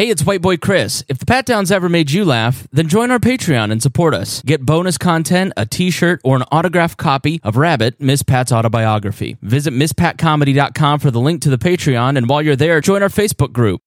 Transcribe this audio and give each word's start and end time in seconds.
Hey, 0.00 0.08
it's 0.08 0.24
White 0.24 0.40
Boy 0.40 0.56
Chris. 0.56 1.04
If 1.08 1.18
the 1.18 1.26
Pat 1.26 1.44
Downs 1.44 1.70
ever 1.70 1.86
made 1.86 2.10
you 2.10 2.24
laugh, 2.24 2.66
then 2.72 2.88
join 2.88 3.10
our 3.10 3.18
Patreon 3.18 3.70
and 3.70 3.82
support 3.82 4.14
us. 4.14 4.40
Get 4.40 4.64
bonus 4.64 4.96
content, 4.96 5.52
a 5.58 5.66
t 5.66 5.90
shirt, 5.90 6.22
or 6.24 6.36
an 6.36 6.42
autographed 6.50 6.96
copy 6.96 7.38
of 7.42 7.58
Rabbit, 7.58 8.00
Miss 8.00 8.22
Pat's 8.22 8.50
autobiography. 8.50 9.36
Visit 9.42 9.74
MissPatComedy.com 9.74 11.00
for 11.00 11.10
the 11.10 11.20
link 11.20 11.42
to 11.42 11.50
the 11.50 11.58
Patreon, 11.58 12.16
and 12.16 12.30
while 12.30 12.40
you're 12.40 12.56
there, 12.56 12.80
join 12.80 13.02
our 13.02 13.10
Facebook 13.10 13.52
group. 13.52 13.82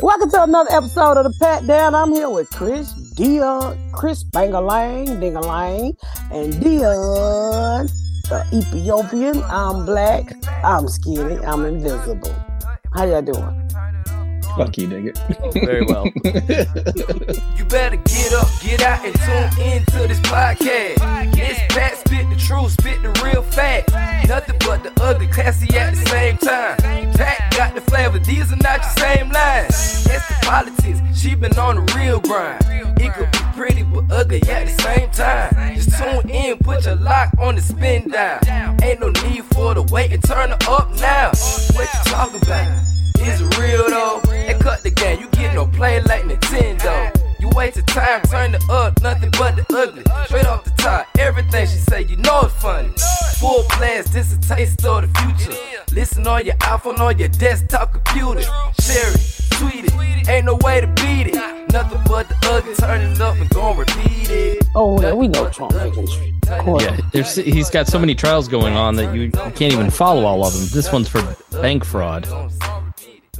Welcome 0.00 0.30
to 0.30 0.44
another 0.44 0.70
episode 0.70 1.16
of 1.16 1.24
the 1.24 1.36
Pat 1.40 1.66
Down. 1.66 1.96
I'm 1.96 2.12
here 2.12 2.30
with 2.30 2.48
Chris, 2.50 2.92
Dion, 3.16 3.76
Chris 3.90 4.22
Bangalang, 4.22 5.18
Dingalang, 5.18 5.96
and 6.30 6.62
Dion, 6.62 7.88
the 8.28 8.46
Ethiopian. 8.52 9.42
I'm 9.42 9.84
black, 9.84 10.32
I'm 10.62 10.86
skinny, 10.86 11.44
I'm 11.44 11.64
invisible. 11.64 12.32
How 12.94 13.04
y'all 13.04 13.20
doing? 13.20 13.66
Fuck 14.56 14.68
um, 14.68 14.72
you, 14.78 14.88
nigga. 14.88 15.40
Oh, 15.42 15.50
very 15.50 15.84
well. 15.84 16.06
You 17.56 17.64
better 17.66 17.96
get 17.96 18.32
up, 18.32 18.48
get 18.62 18.80
out, 18.80 19.04
and 19.04 19.14
tune 19.14 19.66
into 19.66 20.08
this 20.08 20.20
podcast. 20.20 21.34
This 21.34 21.58
Pat 21.68 21.98
spit 21.98 22.28
the 22.30 22.36
truth, 22.36 22.72
spit 22.72 23.02
the 23.02 23.10
real 23.22 23.42
facts. 23.42 23.92
Nothing 24.28 24.56
but 24.60 24.82
the 24.82 24.92
ugly, 25.02 25.26
classy 25.26 25.76
at 25.76 25.94
the 25.94 26.06
same 26.06 26.38
time. 26.38 26.76
Pat 26.78 27.52
got 27.56 27.74
the 27.74 27.80
flavor, 27.82 28.18
these 28.18 28.50
are 28.50 28.56
not 28.56 28.80
your 28.80 29.06
same 29.06 29.30
lines. 29.30 30.04
That's 30.04 30.26
the 30.28 30.38
politics, 30.42 31.00
she 31.18 31.34
been 31.34 31.58
on 31.58 31.76
the 31.76 31.94
real 31.94 32.20
grind. 32.20 32.64
It 32.98 33.12
could 33.12 33.30
be 33.32 33.38
pretty 33.54 33.82
but 33.82 34.04
ugly 34.10 34.42
at 34.48 34.68
the 34.68 34.82
same 34.82 35.10
time. 35.10 35.74
Just 35.74 35.98
tune 35.98 36.30
in, 36.30 36.56
put 36.58 36.86
your 36.86 36.96
lock 36.96 37.30
on 37.38 37.56
the 37.56 37.60
spin 37.60 38.08
down. 38.08 38.82
Ain't 38.82 39.00
no 39.00 39.10
need 39.10 39.44
for 39.44 39.74
the 39.74 39.82
wait 39.82 40.12
and 40.12 40.22
turn 40.22 40.52
it 40.52 40.68
up 40.68 40.90
now. 40.98 41.28
What 41.74 41.88
you 41.92 42.10
talking 42.10 42.42
about? 42.42 42.95
Nintendo. 47.56 47.62
You 47.62 47.66
wasted 47.66 47.86
time, 47.88 48.22
turn 48.22 48.54
it 48.54 48.62
up, 48.70 49.02
nothing 49.02 49.30
but 49.32 49.56
the 49.56 49.66
ugly. 49.76 50.02
Straight 50.26 50.46
off 50.46 50.64
the 50.64 50.70
top, 50.70 51.06
everything 51.18 51.66
she 51.66 51.76
say, 51.76 52.02
you 52.02 52.16
know 52.16 52.42
it's 52.42 52.54
funny. 52.54 52.90
Full 53.38 53.64
blast, 53.78 54.12
this 54.12 54.32
a 54.32 54.40
taste 54.40 54.84
of 54.84 55.02
the 55.02 55.20
future. 55.20 55.58
Listen 55.92 56.26
on 56.26 56.44
your 56.44 56.56
iPhone, 56.56 56.98
on 56.98 57.18
your 57.18 57.28
desktop 57.28 57.92
computer. 57.92 58.42
Share 58.80 59.12
it, 59.12 59.50
tweet 59.50 59.84
it, 59.84 60.28
ain't 60.28 60.46
no 60.46 60.56
way 60.62 60.80
to 60.80 60.86
beat 60.88 61.28
it. 61.28 61.72
Nothing 61.72 62.00
but 62.06 62.28
the 62.28 62.36
ugly, 62.50 62.74
turn 62.74 63.00
it 63.00 63.20
up 63.20 63.36
and 63.36 63.48
gon' 63.50 63.76
repeat 63.76 64.30
it. 64.30 64.66
Oh, 64.74 65.00
yeah, 65.00 65.12
we 65.12 65.28
know 65.28 65.48
Trump 65.48 65.74
making. 65.74 66.08
Yeah, 66.46 66.96
there's, 67.12 67.34
he's 67.34 67.70
got 67.70 67.88
so 67.88 67.98
many 67.98 68.14
trials 68.14 68.46
going 68.48 68.74
on 68.74 68.94
that 68.96 69.14
you, 69.14 69.22
you 69.22 69.30
can't 69.30 69.72
even 69.72 69.90
follow 69.90 70.24
all 70.24 70.46
of 70.46 70.52
them. 70.52 70.66
This 70.72 70.92
one's 70.92 71.08
for 71.08 71.22
bank 71.60 71.84
fraud. 71.84 72.28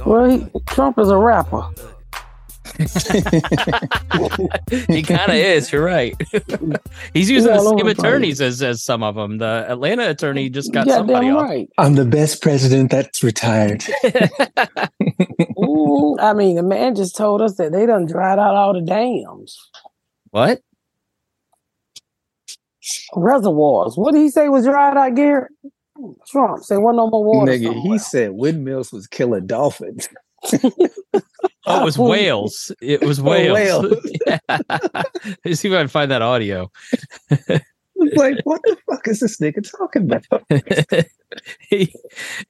Well, 0.05 0.29
he, 0.29 0.45
Trump 0.67 0.99
is 0.99 1.09
a 1.09 1.17
rapper. 1.17 1.69
he 4.87 5.01
kind 5.03 5.29
of 5.31 5.35
is. 5.35 5.71
You're 5.71 5.83
right. 5.83 6.15
He's 7.13 7.29
using 7.29 7.49
Yeah, 7.51 7.53
the 7.53 7.59
all 7.59 7.77
same 7.77 7.87
attorneys 7.87 8.41
as, 8.41 8.61
as 8.61 8.81
some 8.83 9.03
of 9.03 9.15
them. 9.15 9.37
The 9.39 9.65
Atlanta 9.69 10.09
attorney 10.09 10.49
just 10.49 10.71
got 10.73 10.85
You 10.87 10.93
somebody 10.93 11.29
off. 11.29 11.41
right. 11.41 11.69
I'm 11.77 11.95
the 11.95 12.05
best 12.05 12.41
president 12.41 12.91
that's 12.91 13.23
retired. 13.23 13.83
Ooh, 15.59 16.17
I 16.19 16.33
mean, 16.33 16.55
the 16.57 16.63
man 16.63 16.95
just 16.95 17.15
told 17.15 17.41
us 17.41 17.55
that 17.57 17.71
they 17.71 17.85
done 17.85 18.05
dried 18.05 18.39
out 18.39 18.55
all 18.55 18.73
the 18.73 18.81
dams, 18.81 19.57
What? 20.31 20.61
reservoirs. 23.15 23.97
What 23.97 24.13
did 24.13 24.21
he 24.21 24.29
say 24.29 24.49
was 24.49 24.65
dried 24.65 24.97
out, 24.97 25.15
Garrett? 25.15 25.51
Trump 26.27 26.63
said, 26.63 26.77
"One 26.77 26.95
no 26.95 27.09
more 27.09 27.23
water." 27.23 27.51
Nigga, 27.51 27.65
somewhere." 27.65 27.81
he 27.81 27.97
said 27.97 28.31
windmills 28.31 28.93
was 28.93 29.07
killing 29.07 29.47
dolphins. 29.47 30.07
Oh, 31.67 31.75
it 31.77 31.81
ah, 31.81 31.85
was 31.85 31.97
Oh. 31.99 32.09
whales. 32.09 32.71
It 32.81 33.01
was 33.03 33.19
Oh, 33.21 33.23
whales. 33.23 33.53
whales. 33.55 34.11
yeah. 34.27 34.39
Let's 35.45 35.59
see 35.61 35.67
if 35.67 35.73
I 35.73 35.79
can 35.79 35.87
find 35.87 36.09
that 36.11 36.21
audio. 36.21 36.71
Like, 38.15 38.37
what 38.43 38.61
the 38.63 38.77
fuck 38.89 39.07
is 39.07 39.19
this 39.19 39.37
nigga 39.39 39.69
talking 39.77 40.03
about? 40.09 40.43
He- 41.69 41.93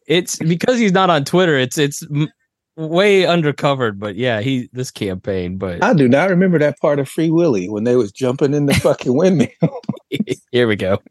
it's 0.08 0.38
because 0.38 0.78
he's 0.78 0.92
not 0.92 1.10
on 1.10 1.24
Twitter. 1.26 1.58
It's 1.58 1.78
it's 1.78 2.04
m- 2.04 2.28
way 2.76 3.24
undercovered. 3.24 3.98
But 3.98 4.16
yeah, 4.18 4.42
he 4.42 4.70
this 4.74 4.92
campaign. 4.92 5.58
But 5.58 5.84
I 5.84 5.94
do 5.94 6.08
not 6.08 6.30
remember 6.30 6.60
that 6.60 6.80
part 6.80 7.00
of 7.00 7.10
Free 7.10 7.32
Willy 7.32 7.70
when 7.70 7.86
they 7.86 7.96
was 7.96 8.12
jumping 8.12 8.54
in 8.54 8.66
the 8.68 8.74
fucking 8.76 9.16
windmill. 9.18 9.50
here 10.52 10.68
we 10.68 10.76
go. 10.76 11.02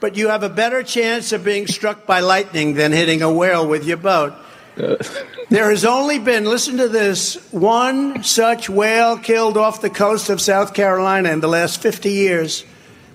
But 0.00 0.16
you 0.16 0.28
have 0.28 0.42
a 0.42 0.48
better 0.50 0.82
chance 0.82 1.32
of 1.32 1.42
being 1.44 1.66
struck 1.66 2.06
by 2.06 2.20
lightning 2.20 2.74
than 2.74 2.92
hitting 2.92 3.22
a 3.22 3.32
whale 3.32 3.66
with 3.66 3.84
your 3.84 3.96
boat. 3.96 4.32
There 5.50 5.70
has 5.70 5.86
only 5.86 6.18
been, 6.18 6.44
listen 6.44 6.76
to 6.76 6.88
this, 6.88 7.36
one 7.52 8.22
such 8.22 8.68
whale 8.68 9.16
killed 9.16 9.56
off 9.56 9.80
the 9.80 9.88
coast 9.88 10.28
of 10.28 10.42
South 10.42 10.74
Carolina 10.74 11.30
in 11.30 11.40
the 11.40 11.48
last 11.48 11.80
50 11.80 12.10
years. 12.10 12.66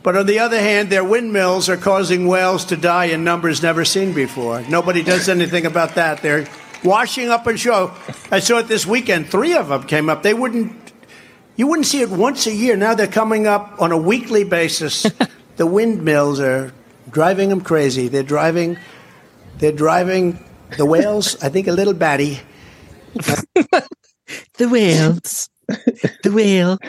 But 0.02 0.18
on 0.18 0.26
the 0.26 0.40
other 0.40 0.60
hand, 0.60 0.90
their 0.90 1.04
windmills 1.04 1.70
are 1.70 1.78
causing 1.78 2.28
whales 2.28 2.66
to 2.66 2.76
die 2.76 3.06
in 3.06 3.24
numbers 3.24 3.62
never 3.62 3.86
seen 3.86 4.14
before. 4.14 4.62
Nobody 4.64 5.04
does 5.04 5.30
anything 5.30 5.68
about 5.68 5.94
that. 5.94 6.24
They're 6.24 6.48
washing 6.84 7.30
up 7.30 7.46
on 7.46 7.56
shore. 7.56 7.94
I 8.32 8.40
saw 8.40 8.58
it 8.58 8.68
this 8.68 8.88
weekend. 8.88 9.30
Three 9.30 9.54
of 9.54 9.68
them 9.70 9.84
came 9.84 10.10
up. 10.10 10.24
They 10.24 10.34
wouldn't 10.34 10.76
you 11.56 11.68
wouldn't 11.68 11.86
see 11.86 12.02
it 12.02 12.10
once 12.10 12.48
a 12.48 12.54
year. 12.54 12.76
Now 12.76 12.96
they're 12.96 13.06
coming 13.06 13.46
up 13.46 13.80
on 13.80 13.92
a 13.92 13.98
weekly 13.98 14.44
basis. 14.44 15.04
the 15.58 15.68
windmills 15.68 16.40
are 16.40 16.74
driving 17.12 17.50
them 17.50 17.62
crazy. 17.62 18.08
They're 18.08 18.24
driving, 18.24 18.78
they're 19.60 19.72
driving 19.72 20.44
the 20.78 20.86
whales. 20.86 21.42
I 21.44 21.50
think 21.50 21.68
a 21.68 21.72
little 21.72 21.94
batty. 21.94 22.40
The 24.58 24.70
whales. 24.70 25.50
The 25.68 26.32
whales. 26.32 26.80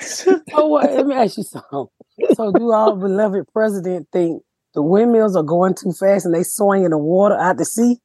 So 0.51 0.67
what? 0.67 0.93
Let 0.93 1.07
me 1.07 1.15
ask 1.15 1.37
you 1.37 1.43
something. 1.43 1.87
So 2.35 2.53
do 2.53 2.71
our 2.71 2.95
beloved 2.95 3.47
president 3.53 4.09
think 4.13 4.43
the 4.75 4.83
windmills 4.83 5.37
are 5.37 5.43
going 5.43 5.75
too 5.75 5.93
fast 5.93 6.27
and 6.27 6.35
they 6.35 6.43
swinging 6.43 6.91
the 6.91 6.99
water 6.99 7.37
out 7.37 7.59
to 7.59 7.65
sea? 7.65 7.99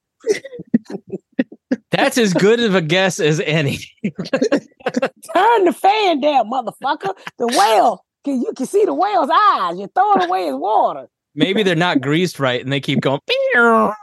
That's 1.91 2.17
as 2.17 2.33
good 2.33 2.59
of 2.59 2.75
a 2.75 2.81
guess 2.81 3.19
as 3.19 3.39
any. 3.41 3.77
Turn 4.03 5.65
the 5.65 5.75
fan 5.79 6.21
down, 6.21 6.49
motherfucker. 6.49 7.15
The 7.37 7.47
whale, 7.47 8.03
can 8.25 8.41
you 8.41 8.51
can 8.55 8.65
see 8.65 8.85
the 8.85 8.93
whale's 8.93 9.29
eyes. 9.31 9.77
You're 9.77 9.89
throwing 9.89 10.23
away 10.23 10.45
his 10.45 10.55
water. 10.55 11.07
Maybe 11.35 11.63
they're 11.63 11.75
not 11.75 12.01
greased 12.01 12.39
right, 12.39 12.61
and 12.61 12.71
they 12.71 12.79
keep 12.79 13.01
going. 13.01 13.19
"Meow." 13.53 13.93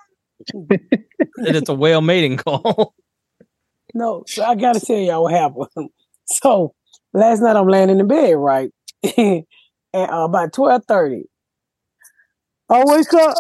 And 0.53 1.57
it's 1.57 1.69
a 1.69 1.75
whale 1.75 2.01
mating 2.01 2.37
call. 2.39 2.95
No, 3.95 4.25
so 4.27 4.45
I 4.45 4.55
gotta 4.55 4.81
tell 4.81 4.97
y'all 4.97 5.25
what 5.25 5.33
happened. 5.33 5.91
So 6.29 6.75
last 7.13 7.41
night 7.41 7.55
I'm 7.55 7.69
laying 7.69 7.89
in 7.89 7.99
the 7.99 8.05
bed, 8.05 8.33
right? 8.33 8.73
and 9.17 9.45
uh, 9.95 10.25
about 10.25 10.53
twelve 10.53 10.85
thirty, 10.89 11.27
I 12.69 12.83
wake 12.85 13.15
up 13.15 13.37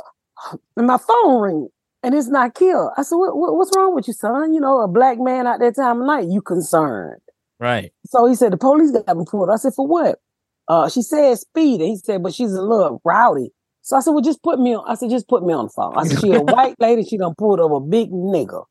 and 0.76 0.86
my 0.86 0.96
phone 0.96 1.40
ring 1.42 1.68
and 2.06 2.14
it's 2.14 2.28
not 2.28 2.54
killed. 2.54 2.92
I 2.96 3.02
said, 3.02 3.16
what, 3.16 3.36
what, 3.36 3.56
"What's 3.56 3.76
wrong 3.76 3.92
with 3.92 4.06
you, 4.06 4.14
son? 4.14 4.54
You 4.54 4.60
know, 4.60 4.80
a 4.82 4.86
black 4.86 5.18
man 5.18 5.48
out 5.48 5.58
that 5.58 5.74
time 5.74 6.00
of 6.00 6.06
night. 6.06 6.28
You 6.28 6.40
concerned?" 6.40 7.20
Right. 7.58 7.92
So 8.06 8.26
he 8.26 8.36
said, 8.36 8.52
"The 8.52 8.56
police 8.56 8.92
got 8.92 9.16
me 9.16 9.24
pulled." 9.28 9.50
I 9.50 9.56
said, 9.56 9.74
"For 9.74 9.86
what?" 9.86 10.20
Uh, 10.68 10.88
she 10.88 11.02
said 11.02 11.36
speed, 11.38 11.80
and 11.80 11.90
he 11.90 11.96
said, 11.96 12.22
"But 12.22 12.34
she's 12.34 12.52
a 12.52 12.62
little 12.62 13.00
rowdy." 13.04 13.52
So 13.86 13.96
I 13.96 14.00
said, 14.00 14.10
"Well, 14.10 14.20
just 14.20 14.42
put 14.42 14.58
me 14.58 14.74
on." 14.74 14.82
I 14.88 14.96
said, 14.96 15.10
"Just 15.10 15.28
put 15.28 15.44
me 15.46 15.54
on 15.54 15.66
the 15.66 15.70
phone." 15.70 15.96
I 15.96 16.02
said, 16.02 16.18
"She 16.18 16.32
a 16.32 16.42
white 16.42 16.74
lady. 16.80 17.04
She 17.04 17.18
done 17.18 17.36
pulled 17.38 17.60
over 17.60 17.76
a 17.76 17.80
big 17.80 18.10
nigga, 18.10 18.64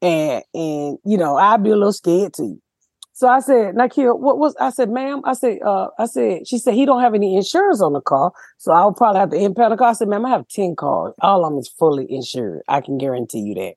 and 0.00 0.42
and 0.54 0.98
you 1.04 1.18
know 1.18 1.36
I'd 1.36 1.62
be 1.62 1.68
a 1.68 1.76
little 1.76 1.92
scared 1.92 2.32
too." 2.32 2.58
So 3.12 3.28
I 3.28 3.40
said, 3.40 3.74
Nikia, 3.74 4.18
what 4.18 4.38
was 4.38 4.56
I 4.58 4.70
said, 4.70 4.88
ma'am? 4.88 5.20
I 5.24 5.34
said, 5.34 5.58
uh, 5.64 5.88
I 5.98 6.06
said, 6.06 6.48
she 6.48 6.58
said 6.58 6.74
he 6.74 6.84
don't 6.86 7.02
have 7.02 7.14
any 7.14 7.36
insurance 7.36 7.80
on 7.80 7.92
the 7.92 8.00
car, 8.00 8.32
so 8.58 8.72
I'll 8.72 8.92
probably 8.92 9.20
have 9.20 9.30
to 9.30 9.36
impound 9.36 9.72
the 9.72 9.76
car. 9.76 9.90
I 9.90 9.92
said, 9.92 10.08
ma'am, 10.08 10.26
I 10.26 10.30
have 10.30 10.48
10 10.48 10.74
cars. 10.76 11.12
All 11.20 11.44
of 11.44 11.52
them 11.52 11.58
is 11.60 11.68
fully 11.68 12.06
insured. 12.10 12.62
I 12.66 12.80
can 12.80 12.98
guarantee 12.98 13.38
you 13.40 13.54
that. 13.54 13.74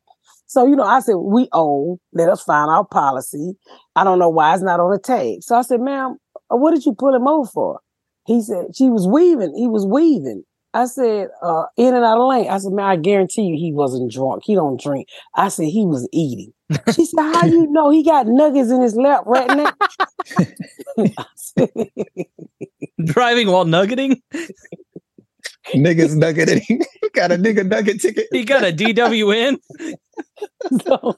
So, 0.48 0.66
you 0.66 0.76
know, 0.76 0.86
I 0.86 1.02
said, 1.02 1.18
we 1.18 1.50
own, 1.54 2.00
let 2.14 2.30
us 2.30 2.42
find 2.42 2.72
our 2.72 2.84
policy. 2.84 3.54
I 3.96 4.04
don't 4.04 4.18
know 4.18 4.30
why 4.30 4.56
it's 4.56 4.64
not 4.64 4.80
on 4.80 4.90
the 4.90 4.98
tag. 4.98 5.44
So 5.44 5.56
I 5.56 5.62
said, 5.62 5.82
ma'am, 5.82 6.18
uh, 6.52 6.56
what 6.56 6.74
did 6.74 6.86
you 6.86 6.96
pull 6.96 7.14
him 7.14 7.28
over 7.28 7.48
for? 7.48 7.80
He 8.26 8.42
said, 8.42 8.76
she 8.76 8.90
was 8.90 9.06
weaving. 9.08 9.54
He 9.56 9.68
was 9.68 9.86
weaving. 9.86 10.46
I 10.78 10.86
said, 10.86 11.30
uh, 11.42 11.64
in 11.76 11.96
and 11.96 12.06
out 12.06 12.20
of 12.20 12.30
lane. 12.30 12.50
I 12.50 12.60
said, 12.60 12.72
man, 12.72 12.86
I 12.86 12.98
guarantee 12.98 13.42
you 13.44 13.58
he 13.58 13.74
wasn't 13.74 14.12
drunk. 14.12 14.44
He 14.46 14.54
don't 14.54 14.80
drink. 14.80 15.08
I 15.34 15.48
said, 15.48 15.66
he 15.66 15.88
was 15.88 16.08
eating. 16.14 16.54
She 16.94 17.06
said, 17.06 17.20
how 17.20 17.46
you 17.46 17.66
know 17.72 17.90
he 17.90 18.04
got 18.04 18.28
nuggets 18.28 18.70
in 18.70 18.82
his 18.82 18.96
lap 18.96 19.24
right 19.26 19.50
now? 19.50 19.74
Driving 23.04 23.48
while 23.48 23.66
nuggeting. 23.66 24.22
Niggas 25.74 26.16
nugget. 26.16 26.50
and 26.50 26.62
He 26.68 27.10
got 27.14 27.32
a 27.32 27.36
nigga 27.36 27.66
nugget 27.66 28.02
ticket. 28.02 28.28
He 28.32 28.44
got 28.44 28.64
a 28.64 28.72
DWN. 28.72 29.58
so 30.86 31.16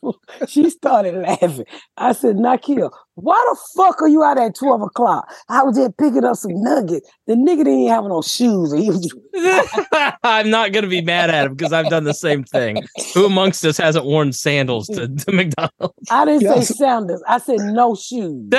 she 0.47 0.69
started 0.69 1.15
laughing. 1.15 1.65
I 1.97 2.11
said, 2.13 2.35
Nikia, 2.37 2.89
why 3.15 3.45
the 3.49 3.57
fuck 3.75 4.01
are 4.01 4.07
you 4.07 4.23
out 4.23 4.37
at 4.39 4.55
12 4.55 4.81
o'clock? 4.81 5.29
I 5.49 5.63
was 5.63 5.75
just 5.77 5.97
picking 5.97 6.23
up 6.23 6.35
some 6.35 6.51
nuggets. 6.61 7.09
The 7.27 7.33
nigga 7.33 7.57
didn't 7.59 7.79
even 7.79 7.87
have 7.93 8.03
no 8.05 8.21
shoes. 8.21 8.71
And 8.71 8.81
he 8.83 8.89
was 8.89 9.13
I'm 10.23 10.49
not 10.49 10.71
going 10.71 10.83
to 10.83 10.89
be 10.89 11.01
mad 11.01 11.29
at 11.29 11.45
him 11.47 11.55
because 11.55 11.73
I've 11.73 11.89
done 11.89 12.03
the 12.03 12.13
same 12.13 12.43
thing. 12.43 12.77
Who 13.13 13.25
amongst 13.25 13.65
us 13.65 13.77
hasn't 13.77 14.05
worn 14.05 14.31
sandals 14.33 14.87
to, 14.87 15.07
to 15.07 15.31
McDonald's? 15.31 15.95
I 16.09 16.25
didn't 16.25 16.41
Yes. 16.41 16.67
say 16.69 16.73
sandals. 16.75 17.23
I 17.27 17.37
said 17.39 17.59
no 17.59 17.95
shoes. 17.95 18.49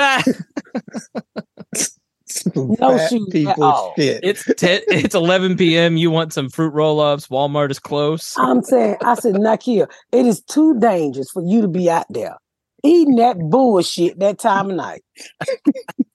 No 2.55 2.75
No 2.79 3.07
shoes 3.07 3.33
at 3.47 3.59
all. 3.59 3.93
Shit. 3.97 4.21
it's 4.23 4.43
10, 4.45 4.81
it's 4.87 5.15
11 5.15 5.57
p.m. 5.57 5.97
You 5.97 6.11
want 6.11 6.33
some 6.33 6.49
fruit 6.49 6.73
roll-ups? 6.73 7.27
Walmart 7.27 7.71
is 7.71 7.79
close. 7.79 8.35
I'm 8.37 8.61
saying, 8.63 8.97
I 9.03 9.15
said, 9.15 9.35
Nikia, 9.35 9.87
it 10.11 10.25
is 10.25 10.41
too 10.41 10.79
dangerous 10.79 11.29
for 11.31 11.41
you 11.41 11.61
to 11.61 11.67
be 11.67 11.89
out 11.89 12.05
there 12.09 12.37
eating 12.83 13.15
that 13.15 13.37
bullshit 13.37 14.19
that 14.19 14.39
time 14.39 14.69
of 14.69 14.75
night. 14.75 15.03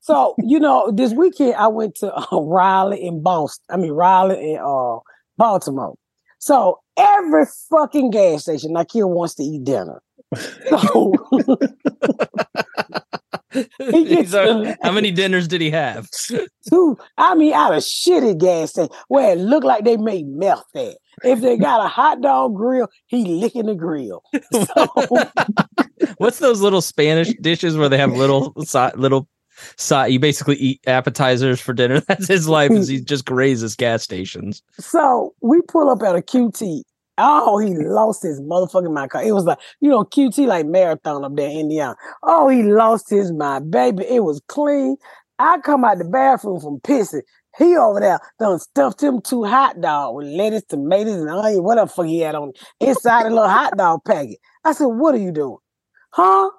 so, 0.01 0.35
you 0.39 0.59
know, 0.59 0.91
this 0.91 1.13
weekend 1.13 1.55
I 1.55 1.69
went 1.69 1.97
to 1.97 2.13
uh, 2.13 2.41
Raleigh 2.41 3.05
in 3.05 3.23
Boston. 3.23 3.65
I 3.71 3.77
mean, 3.77 3.93
Raleigh 3.93 4.53
in 4.53 4.59
uh, 4.59 4.99
Baltimore. 5.37 5.95
So 6.39 6.81
every 6.97 7.45
fucking 7.71 8.11
gas 8.11 8.43
station, 8.43 8.73
Nikia 8.73 9.09
wants 9.09 9.35
to 9.37 9.43
eat 9.43 9.65
dinner. 9.65 10.01
So 10.69 11.13
he 11.31 11.43
gets 11.45 11.73
So, 14.27 14.75
how 14.83 14.93
many 14.93 15.11
dinners 15.13 15.49
did 15.49 15.61
he 15.61 15.71
have? 15.71 16.09
two, 16.69 16.99
I 17.17 17.35
mean, 17.35 17.53
out 17.53 17.73
of 17.75 17.83
shitty 17.83 18.39
gas 18.39 18.71
station 18.71 18.91
where 19.09 19.33
it 19.33 19.39
looked 19.39 19.65
like 19.65 19.85
they 19.85 19.97
made 19.97 20.27
meth 20.27 20.65
at. 20.75 20.97
If 21.25 21.41
they 21.41 21.57
got 21.57 21.85
a 21.85 21.89
hot 21.89 22.21
dog 22.21 22.55
grill, 22.57 22.89
he 23.07 23.25
licking 23.25 23.67
the 23.67 23.75
grill. 23.75 24.23
So, 24.53 26.13
What's 26.19 26.39
those 26.39 26.61
little 26.61 26.83
Spanish 26.83 27.33
dishes 27.41 27.77
where 27.77 27.89
they 27.89 27.99
have 27.99 28.13
little 28.13 28.53
little 28.97 29.29
side? 29.77 30.13
You 30.13 30.21
basically 30.21 30.57
eat 30.57 30.81
appetizers 30.87 31.61
for 31.61 31.73
dinner. 31.73 32.01
That's 32.01 32.29
his 32.29 32.49
life. 32.49 32.71
Is 32.71 32.89
he 32.89 33.01
just 33.01 33.25
grazes 33.25 33.77
gas 33.77 34.03
stations? 34.03 34.63
so 34.79 35.35
we 35.41 35.61
pull 35.63 35.89
up 35.89 36.03
at 36.03 36.17
a 36.17 36.21
QT. 36.21 36.83
Oh, 37.19 37.59
he 37.59 37.75
lost 37.75 38.23
his 38.23 38.41
motherfucking 38.41 38.93
mind. 38.93 39.11
It 39.25 39.33
was 39.33 39.45
like, 39.45 39.59
you 39.81 39.89
know, 39.89 40.05
QT 40.05 40.47
like 40.47 40.67
marathon 40.67 41.25
up 41.25 41.35
there 41.35 41.49
in 41.49 41.61
Indiana. 41.61 41.97
Oh, 42.23 42.49
he 42.49 42.63
lost 42.63 43.09
his 43.09 43.33
mind, 43.33 43.71
baby. 43.71 44.05
It 44.05 44.23
was 44.23 44.43
clean. 44.49 44.97
I 45.39 45.59
come 45.59 45.85
out 45.85 45.99
the 45.99 46.05
bathroom 46.05 46.61
from 46.61 46.81
pissing. 46.81 47.23
He 47.59 47.77
over 47.77 48.01
there 48.01 48.19
done 48.39 48.59
stuffed 48.59 49.03
him 49.03 49.23
two 49.23 49.45
hot 49.45 49.81
dog 49.81 50.15
with 50.15 50.27
lettuce, 50.27 50.65
tomatoes, 50.69 51.23
and 51.23 51.31
onion, 51.31 51.63
whatever 51.63 51.89
fuck 51.89 52.07
he 52.07 52.21
had 52.21 52.35
on 52.35 52.53
inside 52.81 53.27
a 53.27 53.31
little 53.31 53.49
hot 53.49 53.77
dog 53.79 54.01
packet. 54.07 54.39
I 54.65 54.73
said, 54.73 54.87
what 54.87 55.15
are 55.15 55.19
you 55.19 55.33
doing? 55.33 55.57
Huh? 56.11 56.51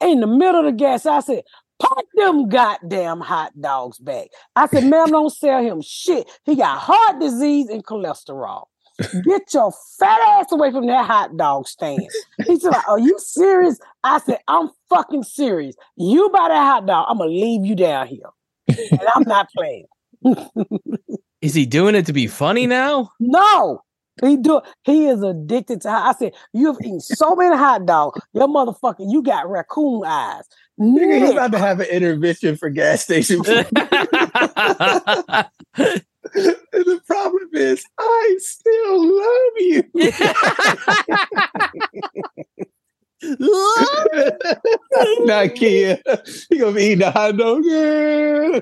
In 0.00 0.20
the 0.20 0.26
middle 0.26 0.60
of 0.60 0.64
the 0.66 0.72
gas, 0.72 1.06
I 1.06 1.20
said, 1.20 1.42
put 1.78 2.04
them 2.14 2.48
goddamn 2.48 3.20
hot 3.20 3.52
dogs 3.60 3.98
back. 3.98 4.28
I 4.56 4.66
said, 4.66 4.84
ma'am, 4.84 5.10
don't 5.10 5.30
sell 5.30 5.62
him 5.62 5.82
shit. 5.82 6.28
He 6.44 6.56
got 6.56 6.78
heart 6.78 7.20
disease 7.20 7.68
and 7.68 7.84
cholesterol. 7.84 8.64
Get 9.24 9.54
your 9.54 9.72
fat 9.98 10.18
ass 10.28 10.46
away 10.50 10.72
from 10.72 10.86
that 10.88 11.06
hot 11.06 11.36
dog 11.36 11.68
stand. 11.68 12.08
He 12.46 12.58
said, 12.58 12.70
like, 12.70 12.88
Are 12.88 12.98
you 12.98 13.16
serious? 13.18 13.78
I 14.02 14.18
said, 14.18 14.38
I'm 14.48 14.70
fucking 14.88 15.22
serious. 15.22 15.76
You 15.96 16.28
buy 16.30 16.48
that 16.48 16.62
hot 16.64 16.86
dog, 16.86 17.06
I'm 17.08 17.18
gonna 17.18 17.30
leave 17.30 17.64
you 17.64 17.76
down 17.76 18.08
here. 18.08 18.26
And 18.68 19.00
I'm 19.14 19.22
not 19.22 19.48
playing. 19.56 19.86
Is 21.40 21.54
he 21.54 21.66
doing 21.66 21.94
it 21.94 22.06
to 22.06 22.12
be 22.12 22.26
funny 22.26 22.66
now? 22.66 23.12
No, 23.20 23.82
he 24.20 24.36
do. 24.36 24.60
He 24.82 25.06
is 25.06 25.22
addicted 25.22 25.82
to. 25.82 25.90
hot- 25.90 26.16
I 26.16 26.18
said, 26.18 26.34
you 26.52 26.66
have 26.66 26.76
eaten 26.82 27.00
so 27.00 27.36
many 27.36 27.56
hot 27.56 27.86
dogs, 27.86 28.20
your 28.32 28.48
motherfucker, 28.48 29.06
you 29.08 29.22
got 29.22 29.48
raccoon 29.48 30.02
eyes. 30.04 30.42
Nigga, 30.80 31.20
he's 31.20 31.30
about 31.30 31.52
to 31.52 31.58
have 31.58 31.78
an 31.80 31.86
intervention 31.86 32.56
for 32.56 32.70
gas 32.70 33.02
station. 33.02 33.42
food. 36.34 36.56
And 36.72 36.84
the 36.84 37.00
problem 37.06 37.48
is, 37.52 37.84
I 37.98 38.36
still 38.38 39.18
love 39.18 39.52
you. 39.58 39.84
Not 45.26 45.54
Kia. 45.54 46.00
He 46.48 46.58
gonna 46.58 46.72
be 46.72 46.84
eating 46.84 47.00
the 47.00 47.10
hot 47.10 47.36
dog. 47.36 47.62
Yeah. 47.64 48.60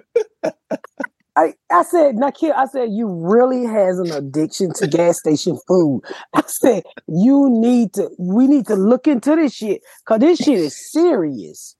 I, 1.36 1.52
I 1.70 1.82
said, 1.82 2.14
Nikia, 2.14 2.56
I 2.56 2.64
said, 2.66 2.88
you 2.92 3.08
really 3.08 3.66
has 3.66 3.98
an 3.98 4.10
addiction 4.10 4.72
to 4.76 4.86
gas 4.86 5.18
station 5.18 5.58
food. 5.68 6.00
I 6.34 6.42
said, 6.46 6.82
you 7.08 7.48
need 7.50 7.92
to, 7.94 8.08
we 8.18 8.46
need 8.46 8.66
to 8.68 8.74
look 8.74 9.06
into 9.06 9.36
this 9.36 9.52
shit 9.52 9.82
because 10.04 10.20
this 10.20 10.38
shit 10.38 10.58
is 10.58 10.92
serious. 10.92 11.76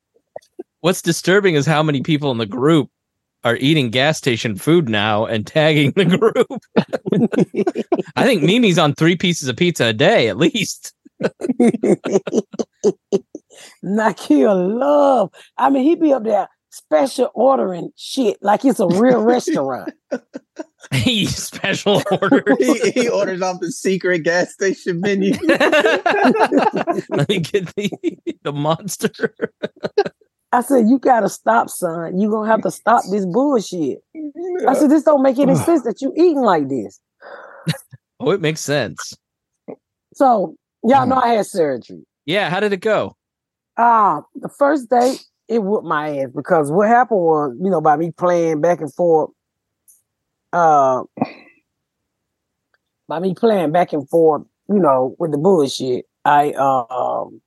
What's 0.80 1.00
disturbing 1.00 1.54
is 1.54 1.64
how 1.64 1.82
many 1.82 2.02
people 2.02 2.30
in 2.30 2.36
the 2.36 2.44
group 2.44 2.90
are 3.46 3.56
eating 3.60 3.90
gas 3.90 4.18
station 4.18 4.56
food 4.56 4.88
now 4.88 5.24
and 5.24 5.46
tagging 5.46 5.92
the 5.92 6.04
group. 6.04 6.60
I 8.16 8.24
think 8.24 8.42
Mimi's 8.42 8.76
on 8.76 8.92
three 8.92 9.14
pieces 9.14 9.46
of 9.48 9.56
pizza 9.56 9.84
a 9.86 9.92
day 9.92 10.28
at 10.28 10.36
least. 10.36 10.92
Nikia 13.84 14.78
love. 14.80 15.30
I 15.56 15.70
mean, 15.70 15.84
he'd 15.84 16.00
be 16.00 16.12
up 16.12 16.24
there 16.24 16.48
special 16.70 17.30
ordering 17.34 17.90
shit 17.96 18.36
like 18.42 18.64
it's 18.64 18.80
a 18.80 18.88
real 18.88 19.22
restaurant. 19.22 19.94
he 20.92 21.26
special 21.26 22.02
orders. 22.10 22.58
he, 22.58 22.90
he 22.90 23.08
orders 23.08 23.42
off 23.42 23.60
the 23.60 23.70
secret 23.70 24.24
gas 24.24 24.52
station 24.52 25.00
menu. 25.00 25.34
Let 25.48 27.28
me 27.28 27.38
get 27.38 27.72
the 27.76 28.18
the 28.42 28.52
monster. 28.52 29.32
I 30.56 30.62
said, 30.62 30.88
you 30.88 30.98
gotta 30.98 31.28
stop, 31.28 31.68
son. 31.68 32.18
You 32.18 32.30
gonna 32.30 32.50
have 32.50 32.62
to 32.62 32.70
stop 32.70 33.02
this 33.10 33.26
bullshit. 33.32 33.98
I 34.66 34.72
said, 34.72 34.90
this 34.90 35.02
don't 35.02 35.22
make 35.22 35.38
any 35.38 35.54
sense 35.54 35.82
that 35.82 36.00
you 36.00 36.14
eating 36.16 36.42
like 36.42 36.68
this. 36.68 37.00
Oh, 38.18 38.30
it 38.30 38.40
makes 38.40 38.62
sense. 38.62 39.14
So 40.14 40.56
y'all 40.82 41.06
know 41.06 41.16
I 41.16 41.34
had 41.34 41.44
surgery. 41.46 42.06
Yeah, 42.24 42.48
how 42.48 42.60
did 42.60 42.72
it 42.72 42.80
go? 42.80 43.14
Ah, 43.76 44.22
the 44.36 44.48
first 44.48 44.88
day 44.88 45.16
it 45.48 45.62
whooped 45.62 45.84
my 45.84 46.20
ass 46.20 46.30
because 46.34 46.72
what 46.72 46.88
happened 46.88 47.20
was, 47.20 47.54
you 47.62 47.68
know, 47.68 47.82
by 47.82 47.94
me 47.98 48.12
playing 48.12 48.62
back 48.62 48.80
and 48.80 48.90
forth, 48.94 49.28
uh, 50.54 51.02
by 53.06 53.18
me 53.18 53.34
playing 53.34 53.72
back 53.72 53.92
and 53.92 54.08
forth, 54.08 54.44
you 54.70 54.78
know, 54.78 55.14
with 55.18 55.30
the 55.32 55.38
bullshit, 55.38 56.06
I 56.24 56.52
um, 56.52 57.42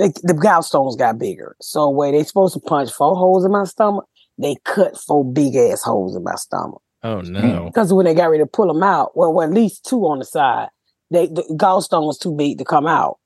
they, 0.00 0.08
the 0.22 0.32
gallstones 0.32 0.98
got 0.98 1.18
bigger. 1.18 1.56
So 1.60 1.90
where 1.90 2.10
they 2.10 2.24
supposed 2.24 2.54
to 2.54 2.60
punch 2.60 2.90
four 2.90 3.14
holes 3.14 3.44
in 3.44 3.52
my 3.52 3.64
stomach, 3.64 4.06
they 4.38 4.56
cut 4.64 4.96
four 4.96 5.24
big 5.24 5.54
ass 5.56 5.82
holes 5.82 6.16
in 6.16 6.24
my 6.24 6.36
stomach. 6.36 6.80
Oh 7.02 7.20
no. 7.20 7.66
Because 7.66 7.92
when 7.92 8.06
they 8.06 8.14
got 8.14 8.30
ready 8.30 8.42
to 8.42 8.46
pull 8.46 8.72
them 8.72 8.82
out, 8.82 9.16
well, 9.16 9.32
well, 9.32 9.46
at 9.46 9.54
least 9.54 9.84
two 9.84 10.06
on 10.06 10.18
the 10.18 10.24
side, 10.24 10.68
they 11.10 11.26
the 11.26 11.42
gallstone 11.58 12.06
was 12.06 12.18
too 12.18 12.34
big 12.34 12.58
to 12.58 12.64
come 12.64 12.86
out. 12.86 13.18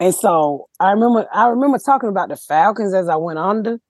And 0.00 0.14
so 0.14 0.68
I 0.78 0.92
remember 0.92 1.26
I 1.32 1.48
remember 1.48 1.78
talking 1.78 2.08
about 2.08 2.28
the 2.28 2.36
Falcons 2.36 2.94
as 2.94 3.08
I 3.08 3.16
went 3.16 3.38
under 3.38 3.80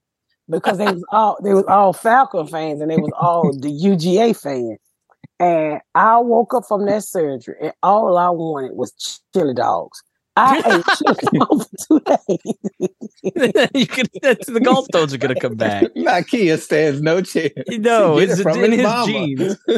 because 0.48 0.78
they 0.78 0.86
was 0.86 1.04
all 1.10 1.38
they 1.42 1.52
was 1.52 1.64
all 1.68 1.92
Falcon 1.92 2.46
fans 2.46 2.80
and 2.80 2.90
they 2.90 2.96
was 2.96 3.12
all 3.18 3.52
the 3.60 3.68
UGA 3.68 4.40
fans. 4.40 4.78
And 5.38 5.80
I 5.94 6.16
woke 6.18 6.54
up 6.54 6.64
from 6.66 6.86
that 6.86 7.04
surgery 7.04 7.56
and 7.60 7.72
all 7.82 8.16
I 8.16 8.30
wanted 8.30 8.72
was 8.72 9.20
chili 9.34 9.52
dogs. 9.52 10.02
I 10.36 10.58
ate 10.58 10.84
chili 10.98 11.38
dogs 11.38 11.66
for 11.66 11.76
two 11.88 12.00
days. 12.00 13.70
you 13.74 13.86
could 13.86 14.08
that's, 14.22 14.46
the 14.46 14.60
gallstones 14.60 15.14
are 15.14 15.18
gonna 15.18 15.34
come 15.34 15.54
back. 15.56 15.84
Not 15.96 16.26
Kia 16.26 16.58
stands 16.58 17.00
no 17.00 17.22
chance. 17.22 17.52
No, 17.68 18.18
Get 18.20 18.30
it 18.30 18.32
it's 18.32 18.56
in 18.56 18.72
his 18.72 18.80
his 18.80 18.82
mama. 18.82 19.06
genes. 19.06 19.58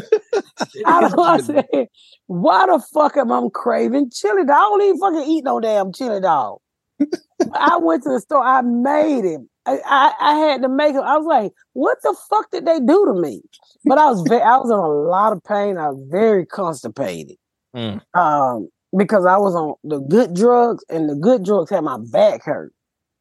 I 0.86 1.00
don't 1.00 1.16
know. 1.16 1.22
I 1.22 1.38
said, 1.38 1.88
why 2.26 2.66
the 2.66 2.82
fuck 2.92 3.16
am 3.16 3.32
I 3.32 3.46
craving 3.54 4.10
chili 4.10 4.44
dog? 4.44 4.50
I 4.50 4.60
don't 4.60 4.82
even 4.82 4.98
fucking 4.98 5.30
eat 5.30 5.44
no 5.44 5.60
damn 5.60 5.92
chili 5.92 6.20
dog. 6.20 6.58
I 7.54 7.78
went 7.80 8.02
to 8.02 8.10
the 8.10 8.20
store. 8.20 8.42
I 8.42 8.60
made 8.62 9.24
him. 9.24 9.48
I, 9.66 9.78
I, 9.84 10.12
I 10.20 10.34
had 10.36 10.62
to 10.62 10.68
make 10.68 10.94
him. 10.94 11.02
I 11.02 11.16
was 11.18 11.26
like, 11.26 11.52
what 11.74 11.98
the 12.02 12.16
fuck 12.28 12.50
did 12.50 12.66
they 12.66 12.80
do 12.80 13.06
to 13.06 13.20
me? 13.20 13.42
But 13.84 13.98
I 13.98 14.06
was 14.10 14.22
very, 14.26 14.42
I 14.42 14.56
was 14.56 14.70
in 14.70 14.76
a 14.76 14.88
lot 14.88 15.32
of 15.32 15.44
pain. 15.44 15.78
I 15.78 15.90
was 15.90 16.02
very 16.10 16.44
constipated. 16.44 17.36
Mm. 17.76 18.00
Um, 18.14 18.68
because 18.96 19.26
I 19.26 19.36
was 19.36 19.54
on 19.54 19.74
the 19.84 19.98
good 20.00 20.34
drugs 20.34 20.84
and 20.88 21.08
the 21.08 21.14
good 21.14 21.44
drugs 21.44 21.70
had 21.70 21.84
my 21.84 21.98
back 22.10 22.44
hurt. 22.44 22.72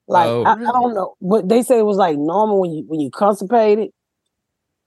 Like 0.08 0.28
Oh, 0.30 0.44
I, 0.46 0.54
I 0.54 0.56
don't 0.56 0.94
know, 0.94 1.16
but 1.22 1.50
they 1.50 1.62
say 1.64 1.80
it 1.80 1.86
was 1.86 1.98
like 1.98 2.18
normal 2.18 2.62
when 2.62 2.72
you 2.72 2.86
when 2.88 3.02
you 3.02 3.12
constipated, 3.12 3.90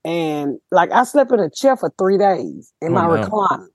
and 0.03 0.59
like 0.71 0.91
I 0.93 1.05
slept 1.05 1.31
in 1.33 1.41
a 1.41 1.51
chair 1.51 1.77
for 1.77 1.93
three 1.99 2.17
days 2.17 2.73
in 2.81 2.93
Oh, 2.93 2.95
my 2.95 3.03
no. 3.03 3.17
recliner. 3.19 3.67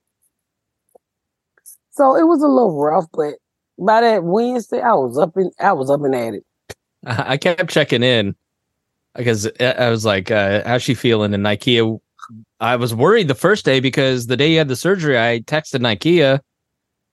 So 1.91 2.15
it 2.15 2.23
was 2.23 2.41
a 2.41 2.47
little 2.47 2.81
rough, 2.81 3.05
but 3.13 3.35
by 3.77 4.01
that 4.01 4.23
Wednesday, 4.23 4.81
I 4.81 4.93
was 4.93 5.19
up 5.19 5.37
in 5.37 5.51
I 5.59 5.73
was 5.73 5.91
up 5.91 6.01
and 6.01 6.15
at 6.15 6.33
it. 6.33 6.43
I 7.05 7.33
I 7.33 7.37
kept 7.37 7.69
checking 7.69 8.01
in 8.01 8.35
because 9.15 9.47
I 9.59 9.65
I 9.71 9.89
was 9.91 10.03
like, 10.03 10.31
uh, 10.31 10.63
"How's 10.65 10.81
she 10.81 10.95
feeling?" 10.95 11.33
And 11.35 11.45
Nikia, 11.45 11.99
I 12.59 12.75
was 12.75 12.95
worried 12.95 13.27
the 13.27 13.35
first 13.35 13.65
day 13.65 13.79
because 13.79 14.25
the 14.25 14.35
day 14.37 14.51
you 14.51 14.57
had 14.57 14.67
the 14.67 14.75
surgery, 14.75 15.19
I 15.19 15.41
texted 15.41 15.81
Nikia 15.81 16.39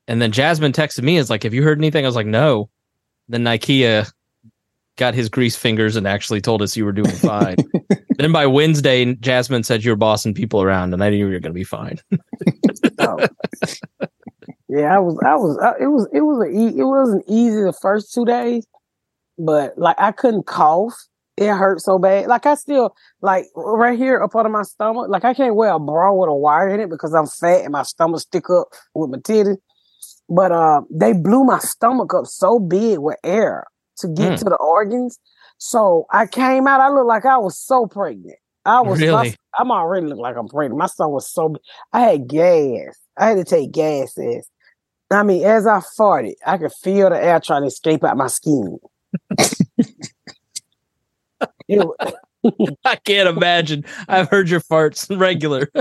And 0.09 0.21
then 0.21 0.33
Jasmine 0.33 0.73
texted 0.73 1.03
me, 1.03 1.17
is 1.17 1.31
like, 1.31 1.45
have 1.45 1.55
you 1.55 1.63
heard 1.63 1.79
anything? 1.79 2.05
I 2.05 2.09
was 2.09 2.17
like, 2.17 2.27
no. 2.27 2.69
Then 3.29 3.45
Nikia 3.45 4.11
got 4.97 5.15
his 5.15 5.29
grease 5.29 5.57
fingers 5.57 5.97
and 5.97 6.07
actually 6.07 6.41
told 6.41 6.61
us 6.63 6.77
you 6.77 6.85
were 6.85 6.93
doing 6.93 7.11
fine. 7.11 7.57
then 8.19 8.33
by 8.33 8.47
Wednesday, 8.47 9.15
Jasmine 9.15 9.63
said 9.63 9.85
you 9.85 9.91
were 9.91 9.97
bossing 9.97 10.35
people 10.35 10.63
around, 10.63 10.93
and 10.93 11.03
I 11.03 11.11
knew 11.11 11.17
you 11.17 11.25
were 11.27 11.31
going 11.33 11.43
to 11.45 11.51
be 11.53 11.65
fine. 11.65 11.99
Oh. 12.99 13.19
yeah, 14.69 14.95
I 14.97 14.99
was. 14.99 15.19
I 15.25 15.35
was. 15.35 15.59
I, 15.59 15.83
it 15.83 15.87
was. 15.89 16.09
It 16.13 16.21
was. 16.21 16.47
A, 16.47 16.51
e- 16.51 16.79
it 16.79 16.85
wasn't 16.85 17.25
easy 17.29 17.63
the 17.63 17.73
first 17.73 18.13
two 18.13 18.25
days, 18.25 18.67
but 19.39 19.77
like 19.77 19.97
I 19.99 20.13
couldn't 20.13 20.47
cough. 20.47 20.95
It 21.37 21.49
hurt 21.49 21.81
so 21.81 21.99
bad. 21.99 22.27
Like 22.27 22.47
I 22.47 22.55
still 22.55 22.95
like 23.23 23.47
right 23.57 23.99
here 23.99 24.23
up 24.23 24.35
under 24.37 24.51
my 24.51 24.63
stomach. 24.63 25.09
Like 25.09 25.25
I 25.25 25.35
can't 25.35 25.55
wear 25.55 25.73
a 25.73 25.79
bra 25.81 26.13
with 26.13 26.29
a 26.29 26.35
wire 26.35 26.69
in 26.69 26.81
it 26.81 26.91
because 26.91 27.13
I'm 27.15 27.27
fat 27.27 27.63
and 27.63 27.73
my 27.73 27.83
stomach 27.83 28.21
stick 28.21 28.49
up 28.51 28.69
with 28.95 29.11
my 29.11 29.19
titties. 29.19 29.59
But 30.29 30.53
uh, 30.53 30.83
they 30.91 31.13
blew 31.13 31.45
my 31.45 31.59
stomach 31.59 32.15
up 32.15 32.27
so 32.27 32.59
big 32.59 32.99
with 32.99 33.19
air 33.25 33.67
to 33.99 34.09
get 34.09 34.31
Hmm. 34.31 34.35
to 34.37 34.45
the 34.45 34.57
organs. 34.57 35.19
So 35.59 36.07
I 36.11 36.27
came 36.27 36.67
out. 36.67 36.81
I 36.81 36.89
looked 36.91 37.07
like 37.09 37.25
I 37.27 37.37
was 37.39 37.59
so 37.59 37.87
pregnant. 37.87 38.39
I 38.65 38.81
was. 38.81 39.01
my- 39.01 39.35
I'm 39.59 39.71
already 39.71 40.07
look 40.07 40.19
like 40.19 40.37
I'm 40.37 40.49
pregnant. 40.49 40.79
My 40.79 40.87
son 40.87 41.11
was 41.11 41.31
so. 41.31 41.55
I 41.93 42.01
had 42.01 42.27
gas. 42.29 42.97
I 43.19 43.27
had 43.29 43.37
to 43.37 43.45
take 43.45 43.73
gases. 43.73 44.49
I 45.11 45.23
mean, 45.25 45.45
as 45.45 45.67
I 45.67 45.81
farted, 45.99 46.35
I 46.47 46.57
could 46.57 46.73
feel 46.73 47.11
the 47.11 47.23
air 47.23 47.39
trying 47.39 47.63
to 47.63 47.67
escape 47.67 48.03
out 48.05 48.17
my 48.17 48.29
skin. 48.29 48.79
It 51.69 51.79
I 52.85 52.97
can't 52.97 53.29
imagine. 53.29 53.85
I've 54.09 54.29
heard 54.29 54.49
your 54.51 54.61
farts 54.61 55.07
regular. 55.19 55.69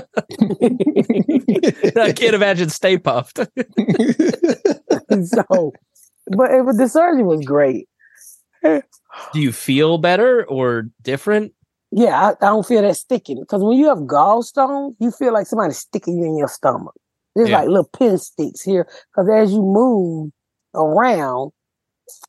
I 1.97 2.11
can't 2.13 2.35
imagine 2.35 2.69
Stay 2.69 2.97
Puft. 2.97 3.47
so, 5.25 5.71
but 6.35 6.51
it 6.51 6.77
the 6.77 6.87
surgery 6.87 7.23
was 7.23 7.43
great. 7.45 7.87
Do 8.63 9.39
you 9.41 9.51
feel 9.51 9.97
better 9.97 10.45
or 10.47 10.85
different? 11.01 11.53
Yeah, 11.91 12.17
I, 12.17 12.29
I 12.45 12.49
don't 12.49 12.65
feel 12.65 12.81
that 12.83 12.95
sticking 12.95 13.39
because 13.41 13.61
when 13.63 13.77
you 13.77 13.87
have 13.87 13.99
gallstones, 13.99 14.95
you 14.99 15.11
feel 15.11 15.33
like 15.33 15.47
somebody's 15.47 15.79
sticking 15.79 16.17
you 16.19 16.25
in 16.25 16.37
your 16.37 16.47
stomach. 16.47 16.93
There's 17.35 17.49
Yeah. 17.49 17.59
like 17.59 17.67
little 17.69 17.89
pin 17.97 18.17
sticks 18.17 18.61
here 18.61 18.87
because 19.13 19.29
as 19.33 19.51
you 19.51 19.61
move 19.61 20.31
around, 20.75 21.51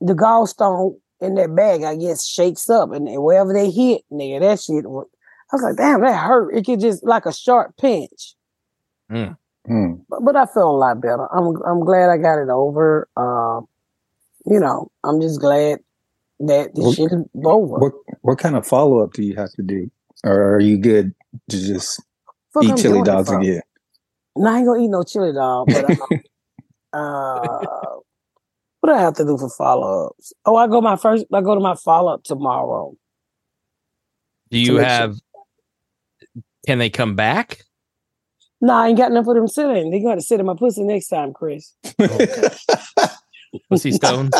the 0.01 0.15
gallstone 0.15 0.97
in 1.23 1.35
that 1.37 1.55
bag, 1.55 1.85
I 1.85 1.97
guess, 1.97 2.27
shakes 2.27 2.69
up 2.69 2.93
and, 2.93 3.09
and 3.09 3.23
wherever 3.23 3.53
they 3.53 3.71
hit, 3.71 4.03
nigga, 4.13 4.41
that 4.41 4.61
shit. 4.61 4.87
wa- 4.87 5.05
I 5.53 5.57
was 5.57 5.63
like, 5.63 5.77
damn, 5.77 6.01
that 6.01 6.19
hurt. 6.19 6.55
It 6.55 6.65
could 6.65 6.81
just 6.81 7.05
like 7.05 7.27
a 7.27 7.33
sharp 7.33 7.77
pinch. 7.79 8.35
Hmm. 9.11 9.33
but, 10.09 10.25
but 10.25 10.35
I 10.35 10.47
feel 10.47 10.71
a 10.71 10.77
lot 10.77 11.01
better. 11.01 11.29
I'm 11.33 11.55
I'm 11.63 11.85
glad 11.85 12.09
I 12.11 12.17
got 12.17 12.43
it 12.43 12.49
over. 12.49 13.09
Um, 13.17 13.69
you 14.47 14.59
know, 14.59 14.91
I'm 15.05 15.21
just 15.21 15.41
glad 15.41 15.79
that 16.41 16.75
this 16.75 16.85
Well, 16.85 16.93
shit 16.93 17.13
is 17.13 17.25
over. 17.45 17.79
What 17.79 17.93
what 18.23 18.39
kind 18.39 18.57
of 18.57 18.67
follow 18.67 19.01
up 19.01 19.13
do 19.13 19.23
you 19.23 19.37
have 19.37 19.53
to 19.53 19.63
do, 19.63 19.91
or 20.25 20.55
are 20.55 20.61
you 20.61 20.79
good 20.79 21.15
to 21.51 21.57
just 21.57 22.03
Fuck, 22.53 22.65
eat 22.65 22.71
I'm 22.71 22.77
chili 22.79 23.03
dogs 23.03 23.31
again? 23.31 23.61
No, 24.35 24.51
I 24.51 24.59
ain't 24.59 24.67
gonna 24.67 24.83
eat 24.83 24.89
no 24.89 25.03
chili 25.03 25.33
dog. 25.33 25.69
But 25.71 25.85
um, 25.85 25.99
uh, 26.93 27.99
what 28.83 28.93
do 28.93 28.99
I 28.99 29.01
have 29.01 29.15
to 29.15 29.25
do 29.25 29.39
for 29.39 29.49
follow 29.49 30.09
ups? 30.09 30.33
Oh, 30.45 30.57
I 30.57 30.67
go 30.67 30.81
my 30.81 30.97
first. 30.97 31.25
I 31.33 31.41
go 31.41 31.55
to 31.55 31.61
my 31.61 31.77
follow 31.77 32.15
up 32.15 32.25
tomorrow. 32.25 32.95
Do 34.51 34.59
you 34.59 34.73
make 34.73 34.81
sure- 34.81 34.89
have? 34.89 35.17
Can 36.67 36.79
they 36.79 36.91
come 36.91 37.15
back? 37.15 37.59
No, 38.61 38.73
I 38.75 38.89
ain't 38.89 38.99
got 38.99 39.13
nothing 39.13 39.25
for 39.25 39.35
them 39.35 39.47
sitting. 39.49 39.91
They 39.93 40.03
got 40.03 40.17
to 40.17 40.21
sit 40.21 40.41
in 40.41 40.47
my 40.47 40.55
pussy 40.57 40.83
next 40.83 41.09
time, 41.09 41.33
Chris. 41.33 41.75
Oh. 42.01 42.49
Pussy 43.69 43.93
stone. 44.01 44.31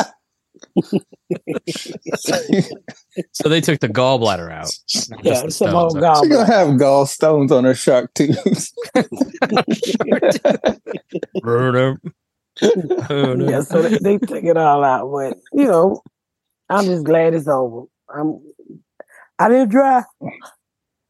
so 3.33 3.49
they 3.49 3.61
took 3.61 3.81
the 3.81 3.89
gallbladder 3.89 4.51
out. 4.53 4.71
not 5.11 5.25
Yeah, 5.25 5.33
just 5.33 5.45
the 5.45 5.51
some 5.51 5.75
old 5.77 5.93
stones. 5.93 6.21
She 6.23 6.29
gonna 6.29 6.47
have 6.47 6.69
gallstones 6.71 7.51
on 7.51 7.65
her 7.65 7.75
shark 7.75 8.13
tooth. 8.15 8.71
Oh, 12.61 13.35
no. 13.35 13.49
yeah, 13.49 13.61
so 13.63 13.83
they, 13.83 13.99
they 13.99 14.19
took 14.19 14.45
it 14.45 14.57
all 14.57 14.85
out. 14.85 15.11
But 15.11 15.39
you 15.53 15.67
know, 15.67 16.03
I'm 16.69 16.85
just 16.85 17.05
glad 17.05 17.35
it's 17.35 17.49
over. 17.49 17.87
I'm. 18.15 18.41
I 19.39 19.49
didn't 19.49 19.71
drive. 19.71 20.05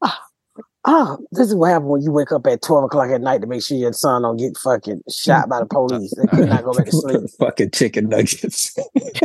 Ah, 0.01 0.21
ah, 0.85 1.17
this 1.31 1.49
is 1.49 1.55
what 1.55 1.69
happened 1.69 1.89
when 1.89 2.01
you 2.01 2.11
wake 2.11 2.31
up 2.31 2.47
at 2.47 2.61
twelve 2.61 2.85
o'clock 2.85 3.09
at 3.09 3.21
night 3.21 3.41
to 3.41 3.47
make 3.47 3.63
sure 3.63 3.77
your 3.77 3.93
son 3.93 4.21
don't 4.21 4.37
get 4.37 4.57
fucking 4.57 5.01
shot 5.09 5.49
by 5.49 5.59
the 5.59 5.65
police 5.65 6.13
and 6.13 6.29
could 6.29 6.49
not 6.49 6.63
go 6.63 6.73
back 6.73 6.85
to 6.85 6.91
sleep. 6.91 7.21
Fucking 7.39 7.71
chicken 7.71 8.09
nuggets. 8.09 8.75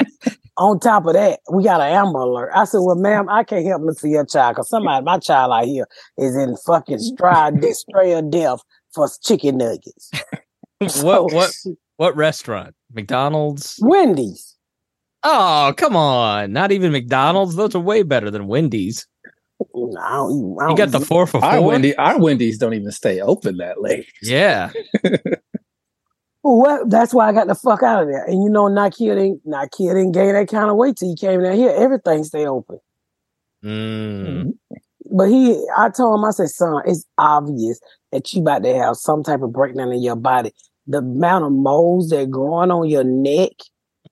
On 0.57 0.79
top 0.79 1.05
of 1.05 1.13
that, 1.13 1.41
we 1.51 1.65
got 1.65 1.81
an 1.81 1.91
Amber 1.91 2.19
Alert. 2.19 2.51
I 2.55 2.63
said, 2.65 2.79
"Well, 2.79 2.95
ma'am, 2.95 3.29
I 3.29 3.43
can't 3.43 3.65
help 3.65 3.83
look 3.83 3.99
for 3.99 4.07
your 4.07 4.25
child 4.25 4.55
because 4.55 4.69
somebody, 4.69 5.03
my 5.03 5.19
child 5.19 5.51
out 5.51 5.65
here, 5.65 5.87
is 6.17 6.35
in 6.35 6.55
fucking 6.65 6.99
stride, 6.99 7.63
stray 7.71 8.13
of 8.13 8.31
death 8.31 8.61
for 8.93 9.07
chicken 9.21 9.57
nuggets." 9.57 10.11
what 11.01 11.31
what 11.33 11.53
what 11.97 12.15
restaurant? 12.15 12.75
McDonald's? 12.93 13.77
Wendy's. 13.81 14.55
Oh, 15.23 15.73
come 15.75 15.95
on. 15.95 16.53
Not 16.53 16.71
even 16.71 16.91
McDonald's. 16.91 17.55
Those 17.55 17.73
are 17.75 17.79
way 17.79 18.03
better 18.03 18.29
than 18.29 18.47
Wendy's. 18.47 19.07
No, 19.73 19.97
I 19.99 20.09
don't, 20.17 20.31
eat- 20.31 20.57
I 20.61 20.67
don't 20.67 20.75
got 20.75 20.91
the 20.91 20.99
eat- 20.99 21.07
four 21.07 21.25
for 21.25 21.43
Our 21.43 21.57
four. 21.57 21.67
Wendy, 21.67 21.95
our 21.95 22.19
Wendy's 22.19 22.57
don't 22.57 22.73
even 22.73 22.91
stay 22.91 23.21
open 23.21 23.57
that 23.57 23.81
late. 23.81 24.07
Yeah. 24.21 24.71
Well, 26.47 26.85
that's 26.87 27.11
why 27.11 27.27
I 27.27 27.33
got 27.33 27.47
the 27.47 27.55
fuck 27.55 27.81
out 27.81 28.03
of 28.03 28.07
there. 28.07 28.23
And 28.25 28.43
you 28.43 28.51
know, 28.51 28.67
not 28.67 28.95
kidding, 28.95 29.41
not 29.45 29.71
kidding, 29.71 30.11
didn't 30.11 30.11
gain 30.11 30.33
that 30.33 30.47
kind 30.47 30.69
of 30.69 30.75
weight 30.75 30.95
till 30.95 31.09
he 31.09 31.15
came 31.15 31.41
down 31.41 31.55
here. 31.55 31.71
Everything 31.75 32.23
stay 32.23 32.45
open. 32.45 32.77
Mm. 33.63 34.51
But 35.15 35.29
he, 35.29 35.57
I 35.77 35.89
told 35.89 36.19
him, 36.19 36.25
I 36.25 36.31
said, 36.31 36.49
son, 36.49 36.81
it's 36.85 37.05
obvious 37.17 37.79
that 38.11 38.33
you 38.33 38.41
about 38.41 38.63
to 38.63 38.75
have 38.75 38.97
some 38.97 39.23
type 39.23 39.41
of 39.41 39.53
breakdown 39.53 39.93
in 39.93 40.01
your 40.01 40.15
body. 40.17 40.51
The 40.87 40.97
amount 40.99 41.45
of 41.45 41.51
moles 41.53 42.09
that 42.09 42.29
growing 42.29 42.69
on 42.69 42.89
your 42.89 43.03
neck, 43.05 43.51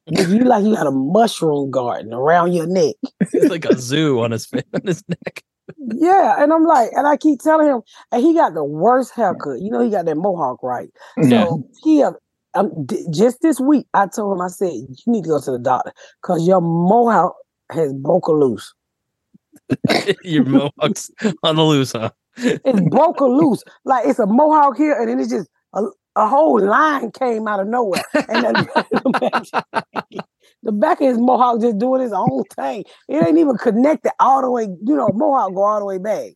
you 0.07 0.39
like 0.39 0.63
you 0.63 0.75
got 0.75 0.88
a 0.88 0.91
mushroom 0.91 1.72
garden 1.72 2.13
around 2.13 2.53
your 2.53 2.67
neck. 2.67 2.95
It's 3.33 3.50
like 3.50 3.65
a 3.65 3.77
zoo 3.77 4.22
on 4.22 4.31
his 4.31 4.48
on 4.74 4.81
his 4.86 5.03
neck. 5.10 5.43
Yeah, 5.77 6.36
and 6.41 6.53
I'm 6.53 6.65
like, 6.65 6.89
and 6.93 7.07
I 7.07 7.17
keep 7.17 7.39
telling 7.39 7.67
him, 7.67 7.81
and 8.12 8.22
he 8.22 8.33
got 8.33 8.53
the 8.53 8.63
worst 8.63 9.13
haircut. 9.15 9.60
You 9.60 9.72
know, 9.72 9.81
he 9.81 9.89
got 9.89 10.05
that 10.05 10.15
mohawk, 10.15 10.62
right? 10.63 10.89
So 11.29 11.63
he, 11.83 11.98
have- 12.00 12.15
um, 12.53 12.86
d- 12.86 13.05
just 13.12 13.41
this 13.41 13.60
week, 13.60 13.88
I 13.93 14.07
told 14.07 14.38
him, 14.38 14.41
I 14.41 14.48
said, 14.48 14.72
you 14.72 14.88
need 15.07 15.24
to 15.24 15.29
go 15.29 15.41
to 15.41 15.51
the 15.51 15.60
doctor 15.60 15.91
because 16.22 16.48
your 16.48 16.62
mohawk 16.62 17.36
has 17.72 17.91
broke 17.93 18.27
loose. 18.29 18.74
Your 20.24 20.45
mohawks 20.45 21.12
on 21.43 21.55
the 21.55 21.63
loose, 21.63 21.91
huh? 21.91 22.12
It's 22.38 22.81
broke 22.89 23.22
loose, 23.22 23.63
like 23.86 24.05
it's 24.07 24.19
a 24.19 24.25
mohawk 24.25 24.77
here, 24.77 25.00
and 25.00 25.10
then 25.10 25.19
it's 25.19 25.29
just 25.29 25.50
a, 25.74 25.83
a 26.15 26.27
whole 26.27 26.60
line 26.60 27.12
came 27.12 27.48
out 27.48 27.60
of 27.60 27.67
nowhere, 27.67 28.03
and 28.13 28.43
then 28.43 28.53
the, 28.91 29.19
back, 29.19 30.25
the 30.63 30.72
back 30.72 31.01
of 31.01 31.07
his 31.07 31.17
mohawk 31.17 31.62
just 31.62 31.77
doing 31.77 32.01
his 32.01 32.13
own 32.13 32.43
thing. 32.55 32.86
It 33.07 33.25
ain't 33.25 33.38
even 33.38 33.57
connected 33.57 34.12
all 34.19 34.41
the 34.41 34.51
way. 34.51 34.63
You 34.63 34.95
know, 34.95 35.10
mohawk 35.13 35.53
go 35.53 35.63
all 35.63 35.79
the 35.79 35.86
way 35.86 35.98
back. 35.98 36.31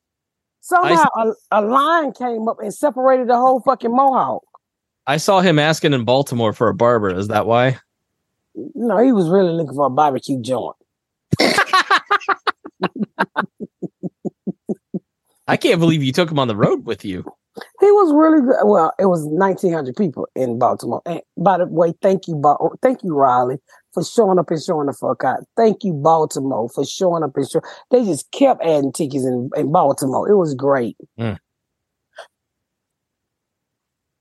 Somehow 0.62 1.06
a, 1.16 1.32
a 1.52 1.62
line 1.62 2.12
came 2.12 2.48
up 2.48 2.58
and 2.60 2.74
separated 2.74 3.30
the 3.30 3.38
whole 3.38 3.62
fucking 3.62 3.92
mohawk. 3.92 4.44
I 5.08 5.18
saw 5.18 5.40
him 5.40 5.58
asking 5.58 5.94
in 5.94 6.04
Baltimore 6.04 6.52
for 6.52 6.68
a 6.68 6.74
barber. 6.74 7.10
Is 7.10 7.30
that 7.30 7.48
why? 7.48 7.80
No, 8.76 8.98
he 8.98 9.14
was 9.14 9.30
really 9.30 9.54
looking 9.54 9.76
for 9.76 9.86
a 9.86 9.90
barbecue 9.90 10.42
joint. 10.42 10.76
I 15.48 15.56
can't 15.58 15.80
believe 15.80 16.04
you 16.04 16.12
took 16.12 16.30
him 16.30 16.40
on 16.40 16.48
the 16.48 16.56
road 16.56 16.86
with 16.86 17.06
you. 17.06 17.24
He 17.80 17.88
was 17.92 18.14
really 18.14 18.42
good. 18.42 18.58
Well, 18.68 18.94
it 19.00 19.06
was 19.08 19.24
1,900 19.26 19.96
people 19.96 20.28
in 20.36 20.60
Baltimore. 20.60 21.02
And 21.06 21.22
by 21.38 21.58
the 21.58 21.66
way, 21.66 21.94
thank 22.02 22.28
you, 22.28 22.36
Ba- 22.36 22.58
thank 22.84 23.02
you, 23.04 23.16
Raleigh, 23.16 23.58
for 23.94 24.04
showing 24.04 24.38
up 24.38 24.52
and 24.52 24.62
showing 24.62 24.86
the 24.88 24.94
fuck 24.94 25.24
out. 25.24 25.40
Thank 25.56 25.84
you, 25.84 25.94
Baltimore, 25.94 26.70
for 26.70 26.86
showing 26.86 27.24
up 27.24 27.32
and 27.36 27.50
showing. 27.50 27.64
They 27.90 28.04
just 28.06 28.30
kept 28.32 28.62
adding 28.64 28.92
tickets 28.92 29.26
in, 29.26 29.50
in 29.56 29.72
Baltimore. 29.72 30.30
It 30.30 30.36
was 30.36 30.54
great. 30.54 30.98
Hmm. 31.18 31.34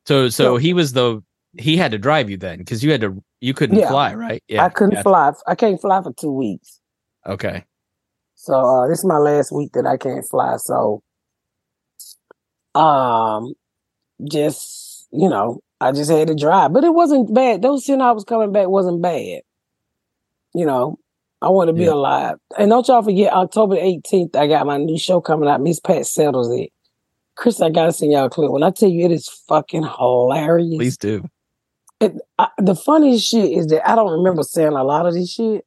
So 0.07 0.29
so 0.29 0.45
So- 0.45 0.57
he 0.57 0.73
was 0.73 0.93
the 0.93 1.23
he 1.59 1.77
had 1.77 1.91
to 1.91 1.99
drive 1.99 2.31
you 2.31 2.37
then 2.37 2.59
because 2.59 2.85
you 2.85 2.91
had 2.93 3.01
to 3.01 3.23
you 3.41 3.53
couldn't 3.53 3.79
Yeah. 3.79 3.89
fly, 3.89 4.15
right? 4.15 4.43
Yeah, 4.49 4.65
I 4.65 4.69
couldn't 4.69 5.03
fly. 5.03 5.33
I 5.47 5.55
can't 5.55 5.81
fly 5.81 6.03
for 6.03 6.13
two 6.13 6.31
weeks. 6.33 6.81
Okay. 7.27 7.65
So 8.47 8.55
uh, 8.55 8.87
this 8.87 9.01
is 9.01 9.05
my 9.05 9.19
last 9.19 9.51
week 9.51 9.73
that 9.73 9.87
I 9.89 9.97
can't 9.97 10.25
fly. 10.25 10.57
So, 10.59 11.03
um, 12.77 13.55
just 14.31 15.09
you 15.11 15.29
know, 15.29 15.61
I 15.81 15.91
just 15.91 16.11
had 16.13 16.29
to 16.29 16.37
drive, 16.37 16.73
but 16.73 16.85
it 16.85 16.95
wasn't 16.95 17.35
bad. 17.35 17.63
Those 17.63 17.85
ten 17.85 18.01
hours 18.01 18.23
coming 18.23 18.53
back 18.53 18.69
wasn't 18.69 19.03
bad. 19.03 19.41
You 20.55 20.65
know, 20.65 20.99
I 21.43 21.49
want 21.49 21.71
to 21.71 21.75
be 21.75 21.87
Yeah. 21.87 21.95
alive. 21.95 22.37
And 22.57 22.71
don't 22.71 22.87
y'all 22.87 23.03
forget, 23.03 23.33
October 23.33 23.77
eighteenth, 23.81 24.37
I 24.37 24.47
got 24.47 24.65
my 24.65 24.77
new 24.79 24.97
show 24.99 25.21
coming 25.21 25.49
out. 25.49 25.61
Miss 25.61 25.81
Pat 25.81 26.07
settles 26.07 26.49
it. 26.57 26.71
Chris, 27.35 27.61
I 27.61 27.71
gotta 27.71 27.93
send 27.93 28.13
y'all 28.13 28.27
a 28.27 28.31
clip. 28.31 28.53
When 28.53 28.63
I 28.63 28.71
tell 28.71 28.89
you, 28.89 29.07
it 29.07 29.13
is 29.13 29.29
fucking 29.49 29.83
hilarious. 29.83 30.77
Please 30.77 30.97
do. 30.99 31.29
it, 32.01 32.15
I, 32.39 32.49
the 32.59 32.77
funniest 32.77 33.27
shit 33.27 33.51
is 33.51 33.67
that 33.69 33.89
I 33.91 33.97
don't 33.97 34.13
remember 34.13 34.45
saying 34.45 34.73
a 34.75 34.85
lot 34.85 35.07
of 35.07 35.15
this 35.15 35.33
shit. 35.33 35.67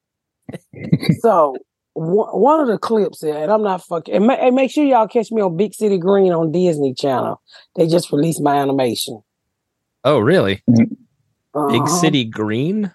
so 1.22 1.56
one, 1.94 2.28
one 2.30 2.60
of 2.60 2.68
the 2.68 2.78
clips 2.78 3.20
there, 3.20 3.42
and 3.42 3.52
I'm 3.52 3.64
not 3.64 3.84
fucking. 3.84 4.14
And, 4.16 4.28
ma- 4.28 4.34
and 4.34 4.56
make 4.56 4.72
sure 4.72 4.84
y'all 4.84 5.08
catch 5.08 5.32
me 5.32 5.42
on 5.42 5.58
Big 5.58 5.74
City 5.74 5.98
Green 5.98 6.32
on 6.32 6.52
Disney 6.52 6.94
Channel. 6.94 7.42
They 7.76 7.88
just 7.88 8.12
released 8.12 8.42
my 8.42 8.56
animation. 8.58 9.22
Oh, 10.04 10.20
really? 10.20 10.62
Big 10.68 10.88
Uh-huh. 11.54 11.86
City 11.88 12.24
Green? 12.26 12.94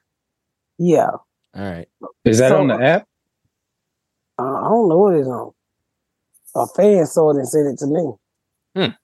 Yeah, 0.79 1.11
All 1.55 1.63
right. 1.63 1.89
Is 2.25 2.39
that 2.39 2.49
So- 2.51 2.61
on 2.61 2.69
the 2.69 2.75
app? 2.83 3.07
uh, 4.39 4.43
I 4.43 4.69
don't 4.69 4.89
know 4.89 4.99
what 4.99 5.15
it's 5.15 5.29
on. 5.29 5.53
A 6.57 6.67
fan 6.69 7.07
saw 7.07 7.31
it 7.31 7.37
and 7.37 7.49
sent 7.49 7.67
it 7.69 7.79
to 7.79 7.87
me. 7.87 8.13
Hmm. 8.75 8.95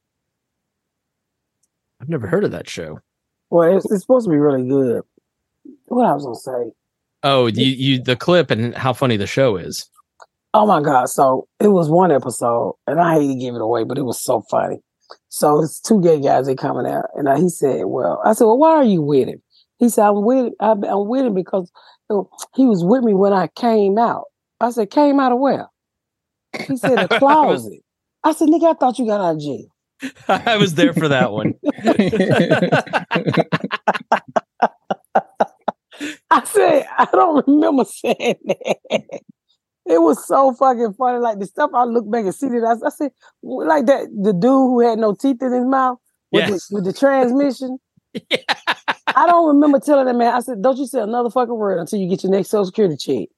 I've 2.01 2.09
never 2.09 2.27
heard 2.27 2.45
of 2.45 2.53
that 2.53 2.69
show. 2.69 3.01
Well, 3.51 3.77
it's, 3.77 3.91
it's 3.91 4.03
supposed 4.03 4.27
to 4.27 4.31
be 4.31 4.37
really 4.39 4.67
good. 4.67 5.03
What 5.87 6.07
I 6.07 6.15
was 6.15 6.25
gonna 6.25 6.37
say? 6.37 6.73
Oh, 7.23 7.47
you, 7.47 7.67
you 7.67 8.03
the 8.03 8.17
clip 8.17 8.51
and 8.51 8.75
how 8.75 8.93
funny 8.93 9.17
the 9.17 9.27
show 9.27 9.57
is. 9.57 9.89
Oh 10.53 10.67
my 10.67 10.81
god! 10.81 11.09
So 11.09 11.47
it 11.61 11.69
was 11.69 11.89
one 11.89 12.11
episode, 12.11 12.75
and 12.87 13.01
I 13.01 13.15
hate 13.15 13.29
to 13.29 13.35
give 13.35 13.55
it 13.55 13.61
away, 13.61 13.85
but 13.85 13.99
it 13.99 14.05
was 14.05 14.21
so 14.21 14.43
funny. 14.51 14.79
So 15.29 15.63
it's 15.63 15.81
two 15.81 16.01
gay 16.03 16.21
guys 16.21 16.47
they 16.47 16.55
coming 16.55 16.87
out, 16.87 17.07
and 17.15 17.29
I, 17.29 17.39
he 17.39 17.49
said, 17.49 17.85
"Well," 17.85 18.21
I 18.25 18.33
said, 18.33 18.45
"Well, 18.45 18.59
why 18.59 18.71
are 18.71 18.85
you 18.85 19.03
with 19.03 19.29
him?" 19.29 19.43
He 19.79 19.89
said, 19.89 20.07
"I'm 20.07 20.25
with 20.25 20.47
him. 20.47 20.53
I'm, 20.61 20.83
I'm 20.85 21.09
with 21.09 21.25
him 21.27 21.35
because 21.35 21.71
he 22.55 22.67
was 22.67 22.85
with 22.85 23.05
me 23.05 23.15
when 23.15 23.33
I 23.33 23.49
came 23.49 23.99
out." 23.99 24.25
I 24.61 24.71
said, 24.71 24.91
"Came 24.91 25.21
out 25.21 25.33
of 25.33 25.39
where?" 25.39 25.69
He 26.67 26.77
said, 26.77 27.09
"The 27.09 27.09
closet." 27.19 27.81
I 28.25 28.33
said, 28.33 28.49
"Nigga, 28.49 28.71
I 28.71 28.75
thought 28.75 28.99
you 28.99 29.07
got 29.07 29.21
out 29.21 29.37
of 29.37 29.41
jail." 29.41 29.67
I 30.29 30.57
was 30.57 30.75
there 30.75 30.95
for 30.95 31.09
that 31.09 31.33
one. 31.33 31.55
I 36.31 36.45
said, 36.45 36.87
I 36.99 37.07
don't 37.13 37.47
remember 37.47 37.85
saying 37.85 38.37
that. 38.47 39.03
It 39.87 40.01
was 40.01 40.25
so 40.29 40.53
fucking 40.53 40.93
funny. 40.99 41.19
Like 41.19 41.41
the 41.41 41.47
stuff 41.47 41.71
I 41.75 41.85
look 41.85 42.09
back 42.09 42.25
and 42.25 42.35
see 42.35 42.47
that 42.49 42.79
I, 42.83 42.87
I 42.87 42.91
said, 42.91 43.11
like 43.43 43.87
that 43.87 44.09
the 44.23 44.33
dude 44.33 44.43
who 44.43 44.81
had 44.81 44.99
no 45.01 45.15
teeth 45.15 45.43
in 45.43 45.53
his 45.53 45.65
mouth 45.65 45.99
with, 46.31 46.49
Yes. 46.49 46.69
the, 46.69 46.75
with 46.77 46.85
the 46.85 46.93
transmission. 46.93 47.79
I 49.09 49.27
don't 49.27 49.49
remember 49.49 49.81
telling 49.81 50.07
that 50.07 50.15
man. 50.15 50.33
I 50.33 50.41
said, 50.41 50.63
"Don't 50.63 50.79
you 50.79 50.87
say 50.87 51.01
another 51.01 51.31
fucking 51.31 51.55
word 51.57 51.81
until 51.81 51.99
you 51.99 52.09
get 52.09 52.23
your 52.23 52.31
next 52.31 52.51
social 52.51 52.67
security 52.67 52.97
check." 52.97 53.29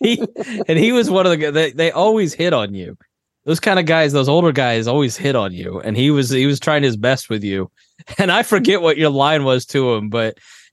he, 0.00 0.22
and 0.68 0.78
he 0.78 0.92
was 0.92 1.10
one 1.10 1.26
of 1.26 1.30
the 1.30 1.36
guys 1.36 1.54
they, 1.54 1.72
they 1.72 1.90
always 1.90 2.34
hit 2.34 2.52
on 2.52 2.74
you. 2.74 2.96
Those 3.44 3.60
kind 3.60 3.78
of 3.78 3.86
guys, 3.86 4.12
those 4.12 4.28
older 4.28 4.52
guys 4.52 4.86
always 4.86 5.16
hit 5.16 5.34
on 5.34 5.52
you. 5.52 5.80
And 5.80 5.96
he 5.96 6.10
was 6.10 6.30
he 6.30 6.46
was 6.46 6.60
trying 6.60 6.82
his 6.82 6.96
best 6.96 7.30
with 7.30 7.42
you. 7.42 7.70
And 8.18 8.30
I 8.30 8.42
forget 8.42 8.80
what 8.80 8.96
your 8.96 9.10
line 9.10 9.44
was 9.44 9.66
to 9.66 9.92
him, 9.94 10.08
but 10.08 10.38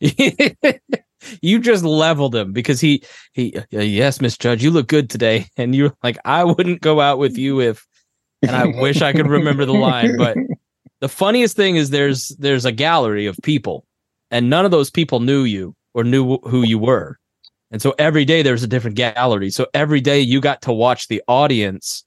you 1.41 1.59
just 1.59 1.83
leveled 1.83 2.35
him 2.35 2.53
because 2.53 2.79
he 2.79 3.03
he 3.33 3.57
uh, 3.57 3.79
yes, 3.79 4.21
Miss 4.21 4.37
Judge, 4.37 4.63
you 4.63 4.71
look 4.71 4.87
good 4.87 5.09
today. 5.09 5.47
And 5.57 5.75
you're 5.75 5.95
like, 6.03 6.17
I 6.23 6.43
wouldn't 6.43 6.81
go 6.81 7.01
out 7.01 7.17
with 7.17 7.37
you 7.37 7.61
if 7.61 7.85
and 8.41 8.55
I 8.55 8.65
wish 8.79 9.01
I 9.01 9.11
could 9.11 9.27
remember 9.27 9.65
the 9.65 9.73
line, 9.73 10.17
but 10.17 10.37
the 10.99 11.09
funniest 11.09 11.55
thing 11.55 11.75
is 11.75 11.89
there's 11.89 12.29
there's 12.39 12.65
a 12.65 12.71
gallery 12.71 13.25
of 13.25 13.37
people 13.43 13.85
and 14.31 14.49
none 14.49 14.65
of 14.65 14.71
those 14.71 14.89
people 14.89 15.19
knew 15.19 15.43
you 15.43 15.75
or 15.93 16.03
knew 16.03 16.37
who 16.39 16.63
you 16.63 16.79
were 16.79 17.19
and 17.71 17.81
so 17.81 17.93
every 17.99 18.25
day 18.25 18.41
there's 18.41 18.63
a 18.63 18.67
different 18.67 18.95
gallery 18.95 19.49
so 19.49 19.67
every 19.73 20.01
day 20.01 20.19
you 20.19 20.41
got 20.41 20.61
to 20.61 20.73
watch 20.73 21.07
the 21.07 21.21
audience 21.27 22.03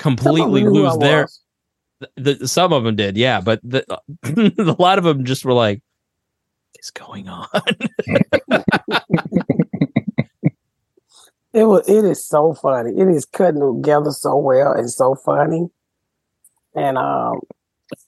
Some 0.00 0.12
of 0.12 0.18
them 0.18 0.24
completely 0.24 0.62
knew 0.62 0.70
who 0.70 0.86
I 0.86 0.90
lose 0.90 0.98
their 0.98 1.22
was. 1.22 1.40
The, 2.16 2.46
some 2.46 2.72
of 2.72 2.84
them 2.84 2.96
did 2.96 3.16
yeah 3.16 3.40
but 3.40 3.60
the, 3.62 3.84
a 4.58 4.76
lot 4.80 4.98
of 4.98 5.04
them 5.04 5.24
just 5.24 5.44
were 5.44 5.52
like 5.52 5.82
what's 6.74 6.90
going 6.90 7.28
on 7.28 7.48
It 11.52 11.64
was. 11.64 11.88
It 11.88 12.04
is 12.04 12.24
so 12.24 12.54
funny. 12.54 12.90
It 12.90 13.08
is 13.08 13.24
cutting 13.24 13.60
together 13.60 14.10
so 14.10 14.36
well 14.36 14.72
and 14.72 14.90
so 14.90 15.14
funny. 15.14 15.66
And 16.74 16.98
um, 16.98 17.40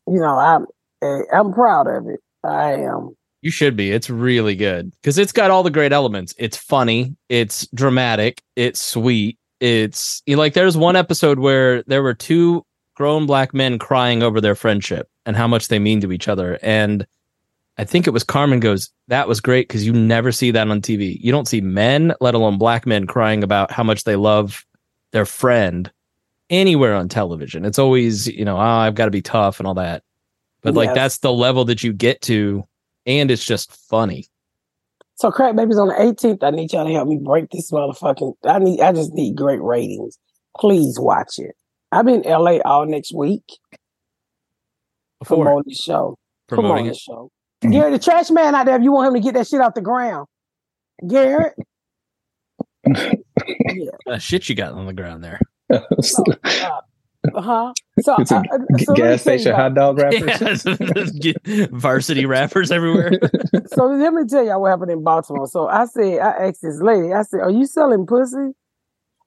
you 0.06 0.20
know, 0.20 0.36
I'm 0.38 0.66
eh, 1.02 1.22
I'm 1.32 1.52
proud 1.52 1.86
of 1.86 2.06
it. 2.06 2.20
I 2.44 2.74
am. 2.74 3.16
You 3.42 3.50
should 3.50 3.76
be. 3.76 3.90
It's 3.90 4.10
really 4.10 4.54
good 4.54 4.92
because 5.02 5.16
it's 5.16 5.32
got 5.32 5.50
all 5.50 5.62
the 5.62 5.70
great 5.70 5.92
elements. 5.92 6.34
It's 6.38 6.56
funny. 6.56 7.16
It's 7.28 7.66
dramatic. 7.68 8.42
It's 8.56 8.80
sweet. 8.80 9.38
It's 9.60 10.22
you 10.26 10.36
know, 10.36 10.40
like 10.40 10.54
there's 10.54 10.76
one 10.76 10.96
episode 10.96 11.38
where 11.38 11.82
there 11.84 12.02
were 12.02 12.14
two 12.14 12.64
grown 13.00 13.24
black 13.24 13.54
men 13.54 13.78
crying 13.78 14.22
over 14.22 14.42
their 14.42 14.54
friendship 14.54 15.08
and 15.24 15.34
how 15.34 15.48
much 15.48 15.68
they 15.68 15.78
mean 15.78 16.02
to 16.02 16.12
each 16.12 16.28
other. 16.28 16.58
And 16.60 17.06
I 17.78 17.84
think 17.84 18.06
it 18.06 18.10
was 18.10 18.22
Carmen 18.22 18.60
goes, 18.60 18.90
that 19.08 19.26
was 19.26 19.40
great 19.40 19.68
because 19.68 19.86
you 19.86 19.94
never 19.94 20.30
see 20.32 20.50
that 20.50 20.68
on 20.68 20.82
TV. 20.82 21.16
You 21.18 21.32
don't 21.32 21.48
see 21.48 21.62
men, 21.62 22.12
let 22.20 22.34
alone 22.34 22.58
black 22.58 22.84
men, 22.84 23.06
crying 23.06 23.42
about 23.42 23.72
how 23.72 23.82
much 23.82 24.04
they 24.04 24.16
love 24.16 24.66
their 25.12 25.24
friend 25.24 25.90
anywhere 26.50 26.94
on 26.94 27.08
television. 27.08 27.64
It's 27.64 27.78
always, 27.78 28.26
you 28.26 28.44
know, 28.44 28.58
oh, 28.58 28.60
I've 28.60 28.96
got 28.96 29.06
to 29.06 29.10
be 29.10 29.22
tough 29.22 29.60
and 29.60 29.66
all 29.66 29.72
that. 29.74 30.02
But 30.60 30.74
like 30.74 30.88
Yes. 30.88 30.94
that's 30.94 31.18
the 31.20 31.32
level 31.32 31.64
that 31.64 31.82
you 31.82 31.94
get 31.94 32.20
to, 32.22 32.64
and 33.06 33.30
it's 33.30 33.46
just 33.46 33.72
funny. 33.88 34.26
So 35.14 35.30
Crack 35.30 35.56
Babies 35.56 35.78
on 35.78 35.88
the 35.88 35.94
18th. 35.94 36.42
I 36.42 36.50
need 36.50 36.70
y'all 36.70 36.86
to 36.86 36.92
help 36.92 37.08
me 37.08 37.16
break 37.16 37.48
this 37.48 37.70
motherfucking. 37.70 38.34
I 38.44 38.58
need. 38.58 38.82
I 38.82 38.92
just 38.92 39.14
need 39.14 39.36
great 39.36 39.62
ratings. 39.62 40.18
Please 40.58 40.98
watch 41.00 41.38
it. 41.38 41.56
I'll 41.92 42.04
be 42.04 42.14
in 42.14 42.22
LA 42.22 42.58
all 42.64 42.86
next 42.86 43.12
week 43.14 43.44
Before 45.18 45.44
promoting 45.44 45.70
the 45.70 45.74
show. 45.74 46.16
promoting 46.48 46.68
promoting 46.68 46.86
it. 46.86 46.90
the 46.90 46.94
show. 46.96 47.30
Gary, 47.62 47.90
the 47.90 47.98
trash 47.98 48.30
man 48.30 48.54
out 48.54 48.66
there. 48.66 48.76
If 48.76 48.82
you 48.82 48.92
want 48.92 49.08
him 49.08 49.14
to 49.14 49.20
get 49.20 49.34
that 49.34 49.46
shit 49.46 49.60
off 49.60 49.74
the 49.74 49.82
ground, 49.82 50.26
Garrett. 51.06 51.54
yeah. 52.86 53.90
Uh, 54.06 54.18
shit 54.18 54.48
you 54.48 54.54
got 54.54 54.72
on 54.72 54.86
the 54.86 54.92
ground 54.92 55.22
there. 55.22 55.40
Uh 57.34 57.42
huh. 57.42 57.72
So, 58.00 58.16
it's 58.18 58.30
a 58.30 58.36
uh, 58.36 58.42
uh, 58.50 58.78
so 58.78 58.94
gas 58.94 59.20
station 59.20 59.54
hot 59.54 59.74
dog 59.74 59.98
wrappers. 60.02 60.64
Yeah. 61.12 61.66
Varsity 61.70 62.24
wrappers 62.24 62.70
everywhere. 62.70 63.12
so 63.66 63.86
let 63.86 64.14
me 64.14 64.22
tell 64.26 64.42
y'all 64.44 64.62
what 64.62 64.70
happened 64.70 64.90
in 64.90 65.04
Baltimore. 65.04 65.46
So 65.46 65.68
I 65.68 65.84
said, 65.84 66.18
I 66.18 66.48
asked 66.48 66.62
this 66.62 66.80
lady, 66.80 67.12
I 67.12 67.22
said, 67.22 67.40
Are 67.40 67.50
you 67.50 67.66
selling 67.66 68.06
pussy? 68.06 68.52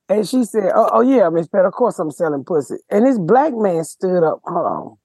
And 0.10 0.28
she 0.28 0.44
said, 0.44 0.72
Oh, 0.76 0.90
oh 0.94 1.02
yeah, 1.02 1.30
Miss 1.30 1.48
Pat, 1.48 1.66
of 1.66 1.74
course 1.74 1.98
I'm 2.00 2.12
selling 2.12 2.44
pussy. 2.44 2.76
And 2.90 3.06
this 3.06 3.18
black 3.18 3.54
man 3.56 3.84
stood 3.84 4.24
up. 4.24 4.42
Hold 4.46 4.66
on. 4.66 4.98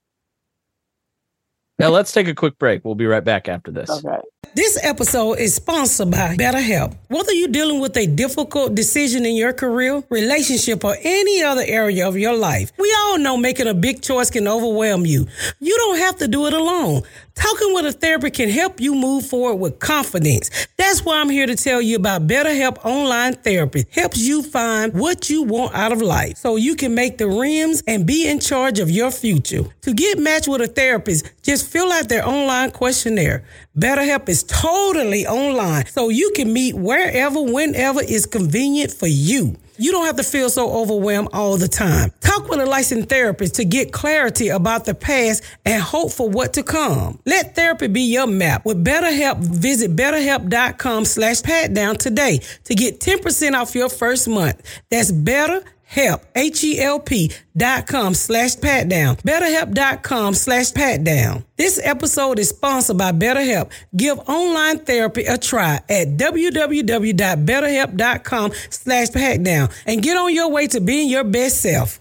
now 1.78 1.90
let's 1.90 2.12
take 2.12 2.28
a 2.28 2.34
quick 2.34 2.58
break. 2.58 2.84
We'll 2.84 2.94
be 2.94 3.06
right 3.06 3.24
back 3.24 3.48
after 3.48 3.70
this. 3.70 3.90
Okay. 3.90 4.18
This 4.59 4.77
episode 4.83 5.35
is 5.35 5.55
sponsored 5.55 6.11
by 6.11 6.35
BetterHelp. 6.35 6.96
Whether 7.07 7.33
you're 7.33 7.48
dealing 7.48 7.81
with 7.81 7.96
a 7.96 8.07
difficult 8.07 8.74
decision 8.74 9.24
in 9.24 9.37
your 9.37 9.53
career, 9.53 10.03
relationship, 10.11 10.85
or 10.85 10.96
any 11.01 11.42
other 11.44 11.62
area 11.64 12.09
of 12.09 12.16
your 12.16 12.37
life, 12.37 12.72
we 12.77 12.92
all 12.98 13.18
know 13.18 13.37
making 13.37 13.68
a 13.68 13.74
big 13.74 14.03
choice 14.03 14.31
can 14.31 14.48
overwhelm 14.48 15.07
you. 15.07 15.29
You 15.61 15.77
don't 15.77 15.98
have 15.98 16.16
to 16.16 16.27
do 16.27 16.46
it 16.46 16.55
alone. 16.55 17.03
Talking 17.35 17.72
with 17.72 17.87
a 17.87 17.92
therapist 17.92 18.35
can 18.35 18.51
help 18.51 18.81
you 18.81 18.96
move 18.96 19.27
forward 19.27 19.57
with 19.57 19.79
confidence. 19.79 20.51
That's 20.77 21.05
why 21.05 21.20
I'm 21.20 21.31
here 21.31 21.46
to 21.46 21.55
tell 21.55 21.81
you 21.81 21.94
about 21.94 22.27
BetterHelp 22.27 22.85
Online 22.85 23.35
Therapy. 23.35 23.85
Helps 23.92 24.18
you 24.18 24.42
find 24.42 24.92
what 24.92 25.31
you 25.31 25.44
want 25.44 25.72
out 25.72 25.92
of 25.92 26.03
life 26.03 26.37
so 26.37 26.57
you 26.57 26.74
can 26.74 26.96
make 26.96 27.18
the 27.18 27.29
rims 27.29 27.85
and 27.87 28.05
be 28.05 28.29
in 28.29 28.40
charge 28.40 28.81
of 28.81 28.90
your 28.90 29.12
future. 29.12 29.62
To 29.83 29.94
get 29.94 30.18
matched 30.18 30.48
with 30.48 30.62
a 30.62 30.66
therapist, 30.66 31.31
just 31.42 31.68
fill 31.68 31.92
out 31.92 32.09
their 32.09 32.27
online 32.27 32.72
questionnaire. 32.72 33.44
BetterHelp 33.78 34.28
is 34.28 34.42
totally 34.42 35.24
online, 35.24 35.86
so 35.86 36.08
you 36.08 36.32
can 36.34 36.52
meet 36.52 36.74
wherever, 36.74 37.40
whenever 37.40 38.02
is 38.02 38.26
convenient 38.26 38.92
for 38.92 39.06
you. 39.06 39.56
You 39.76 39.92
don't 39.92 40.06
have 40.06 40.16
to 40.16 40.24
feel 40.24 40.50
so 40.50 40.68
overwhelmed 40.72 41.28
all 41.32 41.56
the 41.56 41.68
time. 41.68 42.10
Talk 42.20 42.48
with 42.48 42.58
a 42.58 42.66
licensed 42.66 43.08
therapist 43.08 43.54
to 43.54 43.64
get 43.64 43.92
clarity 43.92 44.48
about 44.48 44.84
the 44.84 44.94
past 44.94 45.44
and 45.64 45.80
hope 45.80 46.10
for 46.10 46.28
what 46.28 46.54
to 46.54 46.64
come. 46.64 47.20
Let 47.24 47.54
therapy 47.54 47.86
be 47.86 48.00
your 48.00 48.26
map. 48.26 48.64
With 48.64 48.84
BetterHelp, 48.84 49.38
visit 49.38 49.94
betterhelp.com 49.94 51.04
slash 51.04 51.42
patdown 51.42 51.96
today 51.96 52.40
to 52.64 52.74
get 52.74 52.98
10% 52.98 53.52
off 53.54 53.76
your 53.76 53.88
first 53.88 54.26
month. 54.26 54.60
That's 54.90 55.12
better 55.12 55.62
help 55.88 56.22
h-e-l-p 56.37 57.33
dot 57.57 57.87
com 57.87 58.12
slash 58.14 58.61
pat 58.61 58.88
down 58.88 59.16
betterhelp.com 59.16 60.35
slash 60.35 60.72
pat 60.72 61.03
down 61.03 61.44
this 61.57 61.81
episode 61.83 62.38
is 62.38 62.51
sponsored 62.51 62.98
by 62.98 63.11
betterhelp 63.11 63.70
give 63.96 64.18
online 64.29 64.79
therapy 64.79 65.24
a 65.24 65.37
try 65.38 65.81
at 65.88 66.09
www.betterhelp.com 66.16 68.53
slash 68.70 69.11
pat 69.11 69.42
down 69.42 69.68
and 69.87 70.03
get 70.03 70.16
on 70.16 70.35
your 70.35 70.51
way 70.51 70.66
to 70.66 70.81
being 70.81 71.09
your 71.09 71.24
best 71.24 71.62
self 71.62 71.98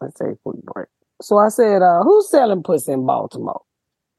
Let's 0.00 0.14
take 0.14 0.28
a 0.28 0.36
quick 0.44 0.62
break. 0.62 0.88
So 1.22 1.36
I 1.36 1.48
said, 1.48 1.82
uh, 1.82 2.02
who's 2.02 2.30
selling 2.30 2.62
pussy 2.62 2.92
in 2.92 3.04
Baltimore? 3.04 3.60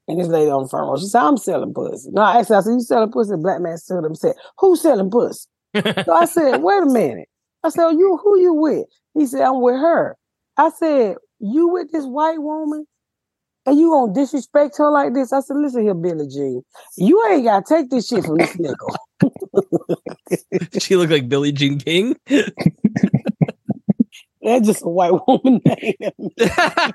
And 0.08 0.20
this 0.20 0.28
lady 0.28 0.52
on 0.52 0.63
the 0.63 0.70
front 0.70 0.88
row, 0.88 0.98
she 0.98 1.06
said, 1.06 1.22
I'm 1.22 1.38
selling 1.38 1.74
pussy. 1.74 2.10
No, 2.12 2.22
I 2.22 2.39
asked 2.39 2.50
her, 2.50 2.58
I 2.58 2.62
said, 2.62 2.74
you 2.74 2.80
selling 2.82 3.12
pussy? 3.12 3.36
Black 3.38 3.62
man 3.62 3.78
stood 3.78 4.00
up 4.00 4.06
and 4.06 4.17
said, 4.17 4.36
who's 4.60 4.82
selling 4.82 5.10
pussy? 5.10 5.48
so 5.76 6.13
I 6.13 6.26
said, 6.26 6.58
wait 6.58 6.84
a 6.84 6.86
minute. 6.86 7.30
I 7.63 7.69
said, 7.69 7.86
oh, 7.86 7.91
you 7.91 8.19
who 8.24 8.39
you 8.39 8.54
with? 8.54 8.86
He 9.13 9.26
said, 9.26 9.41
I'm 9.41 9.62
with 9.62 9.76
her. 9.76 10.17
I 10.58 10.69
said, 10.69 11.17
you 11.39 11.67
with 11.67 11.91
this 11.91 12.06
white 12.06 12.41
woman? 12.41 12.86
and 13.65 13.80
you 13.80 13.89
gonna 13.91 14.13
disrespect 14.13 14.78
her 14.78 14.91
like 14.91 15.13
this? 15.13 15.34
I 15.34 15.41
said, 15.41 15.58
listen 15.58 15.84
here, 15.84 15.93
Billie 15.93 16.28
Jean, 16.28 16.63
you 16.97 17.24
ain't 17.28 17.43
gotta 17.43 17.63
take 17.67 17.89
this 17.89 18.08
shit 18.08 18.24
from 18.26 18.38
this 18.38 18.56
nigga. 18.56 18.95
she 20.82 20.95
looked 20.95 21.12
like 21.12 21.28
Billie 21.30 21.52
Jean 21.52 21.80
King. 21.80 22.15
That's 24.43 24.65
just 24.65 24.84
a 24.84 24.89
white 24.89 25.13
woman 25.28 25.62
name. 25.65 25.93
I 26.39 26.91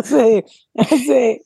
said, 0.02 0.44
I 0.78 0.84
said, 0.84 1.36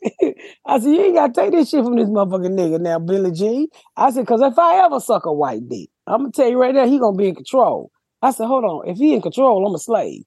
I 0.65 0.79
said, 0.79 0.89
you 0.89 1.03
ain't 1.03 1.17
gotta 1.17 1.33
take 1.33 1.51
this 1.51 1.71
shit 1.71 1.85
from 1.85 1.97
this 1.97 2.09
motherfucking 2.09 2.57
nigga 2.57 2.81
now, 2.81 3.01
Billy 3.01 3.33
Jean. 3.33 3.67
I 3.97 4.13
said, 4.13 4.29
cause 4.29 4.43
if 4.43 4.57
I 4.57 4.85
ever 4.85 5.01
suck 5.01 5.27
a 5.27 5.33
white 5.33 5.69
dick, 5.69 5.91
I'm 6.07 6.21
gonna 6.21 6.33
tell 6.33 6.49
you 6.49 6.61
right 6.61 6.75
now, 6.75 6.87
he 6.87 6.99
gonna 6.99 7.17
be 7.17 7.29
in 7.29 7.35
control. 7.35 7.91
I 8.23 8.31
said, 8.31 8.47
hold 8.47 8.65
on, 8.65 8.89
if 8.89 8.99
he 8.99 9.15
in 9.15 9.23
control, 9.23 9.67
I'm 9.67 9.75
a 9.75 9.79
slave. 9.79 10.23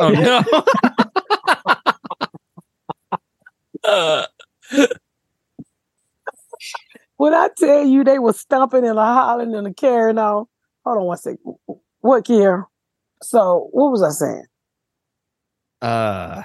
oh 0.00 0.14
no. 0.14 0.44
uh, 3.84 4.26
when 7.16 7.34
I 7.34 7.48
tell 7.56 7.84
you 7.86 8.04
they 8.04 8.18
were 8.18 8.32
stomping 8.32 8.84
and 8.86 8.98
a 8.98 9.04
hollering 9.04 9.54
and 9.54 9.66
a 9.66 9.74
carrying 9.74 10.18
on, 10.18 10.46
hold 10.84 10.98
on 10.98 11.04
one 11.04 11.18
second. 11.18 11.54
What 12.00 12.28
year? 12.28 12.66
So 13.22 13.68
what 13.72 13.90
was 13.90 14.02
I 14.02 14.10
saying? 14.10 14.44
uh, 15.82 16.42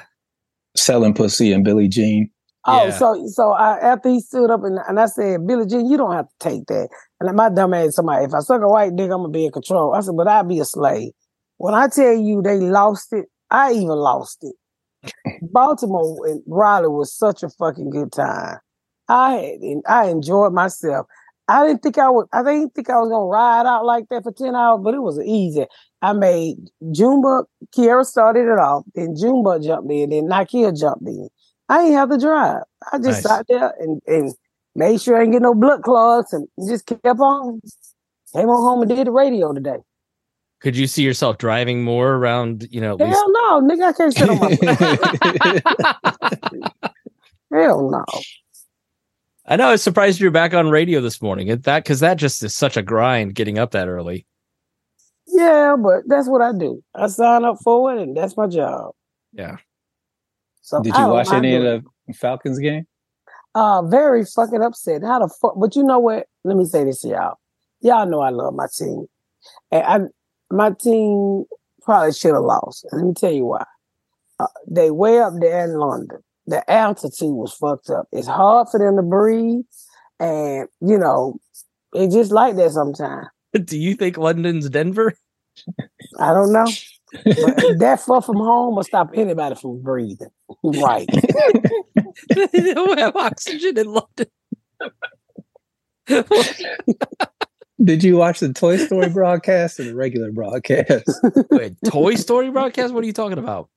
Selling 0.76 1.13
pussy 1.13 1.52
and 1.54 1.63
Billie 1.63 1.88
Jean. 1.88 2.30
Oh, 2.65 2.86
Yeah. 2.88 2.97
so 2.97 3.28
so 3.28 3.52
I, 3.52 3.78
after 3.80 4.10
he 4.10 4.19
stood 4.19 4.52
up 4.52 4.63
and, 4.63 4.80
and 4.88 5.00
I 5.00 5.06
said, 5.08 5.47
Billie 5.47 5.65
Jean, 5.65 5.89
you 5.89 5.97
don't 5.97 6.13
have 6.13 6.28
to 6.28 6.36
take 6.39 6.65
that. 6.67 6.89
And 7.19 7.36
my 7.36 7.49
dumb 7.49 7.73
ass, 7.73 7.95
somebody, 7.95 8.25
if 8.25 8.34
I 8.34 8.39
suck 8.39 8.62
a 8.62 8.67
white 8.67 8.95
dick, 8.95 9.06
I'm 9.12 9.19
gonna 9.21 9.30
be 9.30 9.45
in 9.45 9.51
control. 9.51 9.93
I 9.93 10.01
said, 10.01 10.15
but 10.15 10.27
I'll 10.27 10.43
be 10.43 10.60
a 10.60 10.65
slave. 10.65 11.12
When 11.58 11.73
I 11.73 11.88
tell 11.88 12.13
you 12.13 12.41
they 12.41 12.58
lost 12.60 13.12
it, 13.13 13.25
I 13.49 13.71
even 13.71 13.88
lost 13.88 14.43
it. 14.43 14.56
Baltimore 15.41 16.27
and 16.27 16.43
Raleigh 16.47 16.88
was 16.89 17.13
such 17.13 17.43
a 17.43 17.49
fucking 17.49 17.89
good 17.89 18.12
time. 18.12 18.58
I 19.10 19.32
had 19.34 19.60
and 19.62 19.84
I 19.88 20.10
enjoyed 20.10 20.53
myself. 20.53 21.08
I 21.47 21.65
didn't 21.65 21.82
think 21.82 21.97
I 21.97 22.10
would. 22.10 22.27
I 22.34 22.43
didn't 22.43 22.75
think 22.75 22.89
I 22.89 22.97
was 22.99 23.10
gonna 23.10 23.25
ride 23.25 23.65
out 23.65 23.86
like 23.86 24.06
that 24.10 24.23
for 24.23 24.34
ten 24.34 24.53
hours, 24.56 24.82
but 24.84 24.93
it 24.93 25.01
was 25.01 25.19
easy. 25.21 25.65
I 26.01 26.13
made 26.13 26.58
Jumba. 26.84 27.45
Kiera 27.75 28.06
started 28.06 28.47
it 28.47 28.60
off, 28.60 28.84
then 28.95 29.15
Jumba 29.15 29.63
jumped 29.63 29.91
in, 29.91 30.10
then 30.10 30.25
Nikia 30.25 30.77
jumped 30.77 31.08
in. 31.08 31.30
I 31.69 31.80
didn't 31.84 31.97
have 31.97 32.10
to 32.10 32.17
drive. 32.17 32.63
I 32.91 32.97
just 32.97 33.23
Nice. 33.23 33.23
sat 33.23 33.45
there 33.47 33.73
and, 33.80 34.01
and 34.08 34.34
made 34.78 35.02
sure 35.02 35.18
I 35.18 35.22
didn't 35.22 35.34
get 35.34 35.42
no 35.42 35.54
blood 35.54 35.84
clots 35.84 36.32
and 36.32 36.48
just 36.70 36.86
kept 36.86 37.06
on. 37.06 37.60
Came 38.34 38.50
on 38.50 38.62
home 38.62 38.82
and 38.82 38.90
did 38.90 39.08
the 39.08 39.12
radio 39.12 39.52
today. 39.52 39.78
could 40.62 40.78
you 40.78 40.86
see 40.88 41.02
yourself 41.02 41.38
driving 41.38 41.84
more 41.84 42.13
around? 42.13 42.68
You 42.70 42.82
know, 42.82 42.94
at 42.94 43.00
least. 43.00 43.12
Hell 43.12 43.32
no, 43.32 43.62
nigga, 43.62 43.84
I 43.88 43.94
can't 43.94 44.13
sit 44.13 44.30
on 44.30 44.40
my. 44.40 44.50
Hell 47.63 47.90
no. 47.90 48.06
I 49.46 49.56
know. 49.56 49.70
I 49.70 49.72
was 49.72 49.82
surprised 49.82 50.20
you're 50.20 50.30
back 50.30 50.54
on 50.54 50.70
radio 50.70 51.00
this 51.02 51.22
morning. 51.22 51.48
It, 51.48 51.63
that 51.63 51.84
because 51.84 52.02
that 52.02 52.18
just 52.18 52.44
is 52.44 52.56
such 52.56 52.76
a 52.78 52.82
grind 52.82 53.34
getting 53.34 53.58
up 53.58 53.72
that 53.72 53.88
early. 53.88 54.26
Yeah, 55.26 55.76
but 55.82 56.04
that's 56.08 56.28
what 56.28 56.42
I 56.42 56.52
do. 56.52 56.84
I 56.94 57.08
sign 57.08 57.46
up 57.46 57.58
for 57.63 57.94
it 57.96 58.02
and 58.02 58.16
that's 58.16 58.36
my 58.36 58.48
job. 58.48 58.92
Yeah. 59.34 59.58
So 60.62 60.82
Did 60.82 60.90
you 60.90 61.00
don't 61.00 61.12
watch 61.12 61.30
mind 61.30 61.46
any 61.46 61.56
of 61.56 61.63
the 61.63 62.13
Falcons 62.13 62.60
game? 62.60 62.86
Uh 63.58 63.82
very 63.82 64.24
fucking 64.24 64.62
upset. 64.62 65.02
How 65.04 65.20
the 65.20 65.34
fuck? 65.41 65.56
But 65.58 65.76
you 65.76 65.84
know 65.84 65.98
what? 65.98 66.28
Let 66.43 66.58
me 66.58 66.65
say 66.65 66.84
this 66.84 67.02
to 67.02 67.10
y'all. 67.10 67.39
Y'all 67.82 68.08
know 68.08 68.22
I 68.22 68.30
love 68.30 68.54
my 68.54 68.67
team, 68.72 69.08
and 69.72 69.84
I 69.84 70.00
my 70.54 70.72
team 70.80 71.46
probably 71.82 72.13
should 72.13 72.36
have 72.36 72.43
lost. 72.43 72.86
And 72.91 73.02
let 73.02 73.08
me 73.08 73.13
tell 73.15 73.32
you 73.32 73.46
why. 73.46 73.65
Uh, 74.39 74.46
they 74.67 74.91
way 74.91 75.20
up 75.20 75.34
there 75.39 75.63
in 75.63 75.80
London. 75.80 76.20
The 76.46 76.70
altitude 76.70 77.34
was 77.34 77.54
fucked 77.54 77.89
up. 77.89 78.08
It's 78.12 78.28
hard 78.28 78.67
for 78.70 78.80
them 78.80 78.96
to 78.96 79.02
breathe, 79.02 79.65
and 80.20 80.67
you 80.80 80.98
know 81.00 81.39
it's 81.93 82.13
just 82.13 82.32
like 82.32 82.56
that 82.58 82.72
sometimes. 82.72 83.28
Do 83.63 83.78
you 83.78 83.96
think 83.96 84.17
London's 84.17 84.70
Denver? 84.70 85.13
I 86.20 86.32
don't 86.34 86.54
know. 86.54 86.67
But 87.12 87.34
that 87.80 88.02
far 88.06 88.22
from 88.22 88.38
home 88.38 88.76
will 88.76 88.84
stop 88.84 89.12
anybody 89.13 89.56
from 89.56 89.82
breathing. 89.82 90.30
Right. 90.63 91.08
they 92.30 92.74
don't 92.74 93.00
have 93.00 93.15
oxygen 93.15 93.78
in 93.78 93.88
London. 93.88 94.28
Did 97.84 98.04
you 98.04 98.17
watch 98.17 98.39
the 98.39 98.52
Toy 98.54 98.78
Story 98.78 99.10
broadcast 99.10 99.80
or 99.80 99.84
the 99.84 99.96
regular 99.96 100.32
broadcast? 100.32 101.10
Wait, 101.52 101.76
Toy 101.86 102.15
Story 102.15 102.50
broadcast? 102.50 102.93
What 102.93 103.04
are 103.04 103.08
you 103.08 103.13
talking 103.13 103.38
about? 103.38 103.70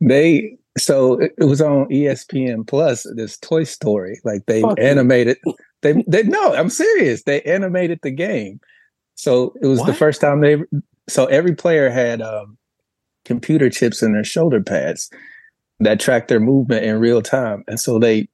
They 0.00 0.56
so 0.78 1.20
it 1.20 1.32
it 1.38 1.44
was 1.44 1.60
on 1.60 1.86
ESPN 1.86 2.66
Plus. 2.66 3.06
This 3.14 3.36
Toy 3.38 3.64
Story, 3.64 4.20
like 4.24 4.46
they 4.46 4.62
Fuck 4.62 4.78
you. 4.78 4.84
animated. 4.84 5.38
They 5.82 6.02
they 6.06 6.22
no, 6.22 6.54
I'm 6.54 6.70
serious. 6.70 7.24
They 7.24 7.42
animated 7.42 8.00
the 8.02 8.10
game. 8.10 8.60
So 9.16 9.54
it 9.60 9.66
was 9.66 9.82
the 9.84 9.92
first 9.94 10.20
time 10.20 10.40
they. 10.40 10.56
So 11.10 11.26
every 11.26 11.54
player 11.54 11.90
had 11.90 12.22
um, 12.22 12.56
computer 13.24 13.68
chips 13.70 14.02
in 14.02 14.12
their 14.12 14.24
shoulder 14.24 14.62
pads 14.62 15.10
that 15.80 16.00
tracked 16.00 16.28
their 16.28 16.40
movement 16.40 16.84
in 16.84 16.98
real 17.00 17.22
time, 17.22 17.64
and 17.68 17.78
so 17.80 17.98
they. 17.98 18.28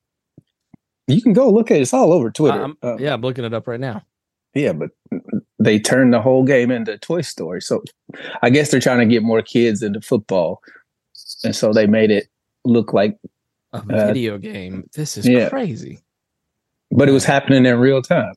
You 1.08 1.22
can 1.22 1.32
go 1.32 1.48
look 1.50 1.70
at 1.70 1.76
it. 1.76 1.82
It's 1.82 1.94
all 1.94 2.12
over 2.12 2.30
Twitter. 2.32 2.60
Um, 2.60 2.76
Uh, 2.82 2.96
yeah, 2.98 3.14
I'm 3.14 3.20
looking 3.20 3.44
it 3.44 3.54
up 3.54 3.68
right 3.68 3.78
now. 3.78 4.02
Yeah, 4.54 4.72
but 4.72 4.90
they 5.60 5.78
turned 5.78 6.12
the 6.12 6.20
whole 6.20 6.42
game 6.42 6.72
into 6.72 6.98
Toy 6.98 7.20
Story. 7.20 7.62
So 7.62 7.84
I 8.42 8.50
guess 8.50 8.70
they're 8.72 8.80
trying 8.80 8.98
to 8.98 9.06
get 9.06 9.22
more 9.22 9.40
kids 9.40 9.82
into 9.84 10.00
football. 10.00 10.60
And 11.44 11.54
so 11.54 11.72
they 11.72 11.86
made 11.86 12.10
it 12.10 12.26
look 12.64 12.92
like, 12.92 13.16
A 13.72 13.76
Uh, 13.88 14.06
video 14.08 14.36
game. 14.38 14.88
This 14.94 15.16
is 15.16 15.28
yeah. 15.28 15.48
crazy. 15.48 16.00
but 16.90 17.08
it 17.08 17.12
was 17.12 17.24
happening 17.24 17.66
in 17.66 17.78
real 17.78 18.02
time. 18.02 18.34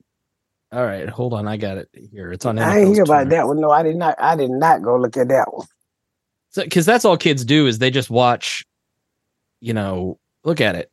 All 0.72 0.86
right, 0.86 1.10
hold 1.10 1.34
on. 1.34 1.48
I 1.48 1.58
got 1.58 1.78
it 1.78 1.90
here. 2.12 2.32
It's 2.32 2.46
on. 2.46 2.60
I 2.60 2.80
ain't 2.80 2.90
NFL's 2.90 2.96
hear 2.96 3.04
about 3.04 3.24
Twitter. 3.24 3.30
that 3.30 3.48
one. 3.48 3.60
No, 3.60 3.72
I 3.72 3.84
did 3.84 3.96
not. 3.96 4.16
I 4.20 4.36
did 4.36 4.52
not 4.52 4.84
go 4.84 4.98
look 4.98 5.18
at 5.18 5.28
that 5.30 5.52
one. 5.52 5.66
because 6.56 6.86
that's 6.86 7.06
all 7.06 7.18
kids 7.18 7.44
do 7.44 7.66
is 7.68 7.80
they 7.80 7.92
just 7.92 8.10
watch 8.10 8.66
you 9.62 9.74
know 9.74 10.18
look 10.44 10.62
at 10.62 10.76
it 10.76 10.90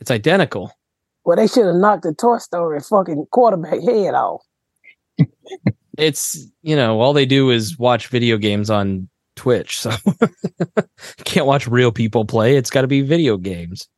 it's 0.00 0.10
identical 0.10 0.72
Well, 1.24 1.36
they 1.36 1.46
should 1.46 1.66
have 1.66 1.74
knocked 1.74 2.04
the 2.04 2.14
Toy 2.14 2.38
Story 2.38 2.80
fucking 2.80 3.26
quarterback 3.32 3.80
head 3.82 4.14
off. 4.14 4.42
it's 5.98 6.46
you 6.62 6.76
know 6.76 7.00
all 7.00 7.12
they 7.12 7.26
do 7.26 7.50
is 7.50 7.78
watch 7.78 8.06
video 8.08 8.38
games 8.38 8.70
on 8.70 9.08
twitch 9.34 9.78
so 9.78 9.90
can't 11.24 11.46
watch 11.46 11.66
real 11.66 11.90
people 11.90 12.24
play 12.24 12.56
it's 12.56 12.70
got 12.70 12.82
to 12.82 12.86
be 12.86 13.00
video 13.00 13.36
games 13.36 13.88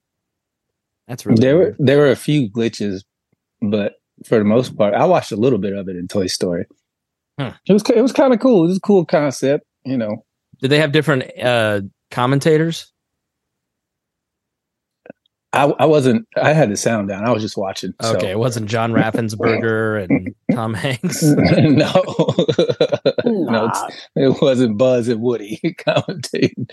that's 1.06 1.26
really 1.26 1.40
there 1.40 1.56
were 1.56 1.76
there 1.78 1.98
were 1.98 2.10
a 2.10 2.16
few 2.16 2.50
glitches, 2.50 3.02
but 3.60 3.94
for 4.24 4.38
the 4.38 4.44
most 4.44 4.76
part, 4.76 4.94
I 4.94 5.04
watched 5.04 5.32
a 5.32 5.36
little 5.36 5.58
bit 5.58 5.72
of 5.74 5.88
it 5.88 5.96
in 5.96 6.08
Toy 6.08 6.26
Story. 6.26 6.66
Hmm. 7.38 7.48
It 7.66 7.72
was 7.72 7.82
it 7.90 8.00
was 8.02 8.12
kind 8.12 8.32
of 8.32 8.40
cool. 8.40 8.64
It 8.64 8.68
was 8.68 8.76
a 8.78 8.80
cool 8.80 9.04
concept, 9.04 9.66
you 9.84 9.96
know. 9.96 10.24
did 10.60 10.68
they 10.70 10.78
have 10.78 10.92
different 10.92 11.24
uh 11.42 11.80
commentators 12.10 12.92
I 15.52 15.64
I 15.78 15.84
wasn't 15.86 16.26
I 16.36 16.52
had 16.52 16.70
the 16.70 16.76
sound 16.76 17.08
down. 17.08 17.24
I 17.24 17.30
was 17.32 17.42
just 17.42 17.56
watching. 17.56 17.92
so- 18.00 18.16
okay 18.16 18.30
it 18.30 18.38
wasn't 18.38 18.66
john 18.68 18.92
raffensberger 19.00 20.04
and 20.04 20.34
tom 20.52 20.74
hanks 20.74 21.22
no, 21.22 21.92
no, 23.24 23.64
it's- 23.66 23.92
it 24.16 24.40
wasn't 24.42 24.78
Buzz 24.78 25.08
and 25.08 25.20
Woody 25.20 25.60
commentating. 25.64 26.70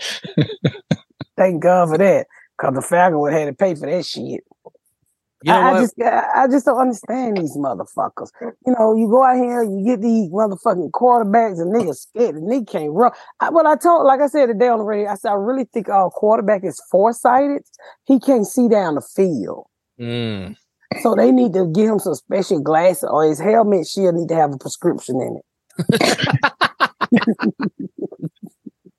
thank 1.36 1.62
God 1.62 1.88
for 1.90 1.98
that. 1.98 2.26
Cause 2.60 2.74
the 2.74 2.82
Falcon 2.82 3.18
would 3.18 3.32
have 3.32 3.42
had 3.42 3.46
to 3.48 3.54
pay 3.54 3.74
for 3.74 3.86
that 3.90 4.04
shit. 4.06 4.44
You 5.44 5.52
know 5.52 5.60
I, 5.60 5.70
I 5.70 5.80
just 5.80 5.94
I, 6.00 6.46
just 6.48 6.66
don't 6.66 6.80
understand 6.80 7.36
these 7.36 7.56
motherfuckers. 7.56 8.30
You 8.40 8.74
know, 8.78 8.94
you 8.94 9.08
go 9.08 9.24
out 9.24 9.36
here, 9.36 9.62
you 9.62 9.84
get 9.84 10.00
these 10.00 10.30
motherfucking 10.30 10.90
quarterbacks 10.90 11.60
and 11.60 11.74
niggas 11.74 11.96
scared 11.96 12.36
and 12.36 12.50
they 12.50 12.62
can't 12.62 12.92
run. 12.92 13.12
I, 13.40 13.50
but 13.50 13.66
I 13.66 13.76
told, 13.76 14.06
like 14.06 14.20
I 14.20 14.26
said 14.26 14.46
today 14.46 14.68
on 14.68 14.78
the 14.78 14.84
radio, 14.84 15.10
I 15.10 15.14
said 15.14 15.30
I 15.30 15.34
really 15.34 15.64
think 15.64 15.88
our 15.88 16.10
quarterback 16.10 16.64
is 16.64 16.82
foresighted. 16.90 17.62
He 18.06 18.20
can't 18.20 18.46
see 18.46 18.68
down 18.68 18.94
the 18.96 19.02
field. 19.02 19.66
Mm. 20.00 20.56
So 21.00 21.14
they 21.14 21.32
need 21.32 21.54
to 21.54 21.66
give 21.66 21.90
him 21.90 21.98
some 21.98 22.14
special 22.14 22.60
glasses 22.60 23.08
or 23.10 23.24
his 23.24 23.40
helmet 23.40 23.86
shield 23.86 24.14
need 24.14 24.28
to 24.28 24.34
have 24.34 24.52
a 24.52 24.58
prescription 24.58 25.20
in 25.20 25.38
it. 25.38 25.44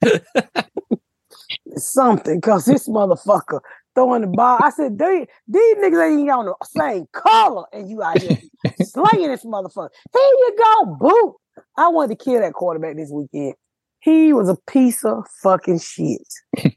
Something, 1.75 2.41
cause 2.41 2.65
this 2.65 2.87
motherfucker 2.87 3.59
throwing 3.95 4.21
the 4.21 4.27
ball. 4.27 4.59
I 4.61 4.69
said, 4.69 4.97
they, 4.97 5.27
these 5.47 5.77
niggas 5.77 6.11
ain't 6.11 6.19
even 6.19 6.29
on 6.29 6.45
the 6.45 6.55
same 6.65 7.07
color, 7.11 7.65
and 7.71 7.89
you 7.89 8.01
out 8.01 8.21
here 8.21 8.37
slaying 8.83 9.29
this 9.29 9.45
motherfucker. 9.45 9.89
Here 10.11 10.21
you 10.21 10.55
go, 10.57 10.97
boot. 10.99 11.35
I 11.77 11.87
wanted 11.89 12.17
to 12.17 12.23
kill 12.23 12.39
that 12.41 12.53
quarterback 12.53 12.95
this 12.95 13.11
weekend. 13.11 13.55
He 13.99 14.33
was 14.33 14.49
a 14.49 14.57
piece 14.67 15.05
of 15.05 15.25
fucking 15.41 15.79
shit. 15.79 16.27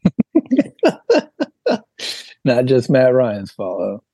Not 2.45 2.67
just 2.67 2.89
Matt 2.89 3.13
Ryan's 3.13 3.51
fault. 3.51 4.05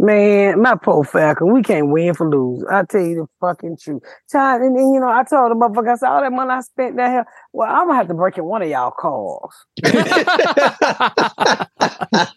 Man, 0.00 0.62
my 0.62 0.76
poor 0.76 1.04
Falcon, 1.04 1.52
we 1.52 1.62
can't 1.62 1.90
win 1.90 2.14
for 2.14 2.26
lose. 2.26 2.64
I 2.70 2.84
tell 2.84 3.02
you 3.02 3.16
the 3.16 3.26
fucking 3.38 3.76
truth. 3.82 4.02
Child, 4.32 4.62
and, 4.62 4.74
and 4.74 4.94
you 4.94 5.00
know, 5.00 5.10
I 5.10 5.24
told 5.24 5.50
the 5.50 5.54
motherfucker, 5.54 5.92
I 5.92 5.96
said, 5.96 6.08
all 6.08 6.22
that 6.22 6.32
money 6.32 6.50
I 6.50 6.60
spent 6.60 6.96
that 6.96 7.10
hell, 7.10 7.24
well, 7.52 7.70
I'm 7.70 7.86
gonna 7.86 7.98
have 7.98 8.08
to 8.08 8.14
break 8.14 8.38
in 8.38 8.44
one 8.44 8.62
of 8.62 8.70
y'all 8.70 8.92
cars. 8.92 9.52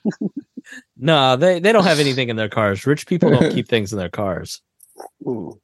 no, 0.98 1.38
they, 1.38 1.62
they 1.62 1.72
don't 1.72 1.86
have 1.86 2.00
anything 2.00 2.28
in 2.28 2.36
their 2.36 2.50
cars. 2.50 2.86
Rich 2.86 3.08
people 3.08 3.30
don't 3.30 3.54
keep 3.54 3.70
things 3.70 3.94
in 3.94 3.98
their 3.98 4.10
cars. 4.10 4.62
Mm. 5.26 5.58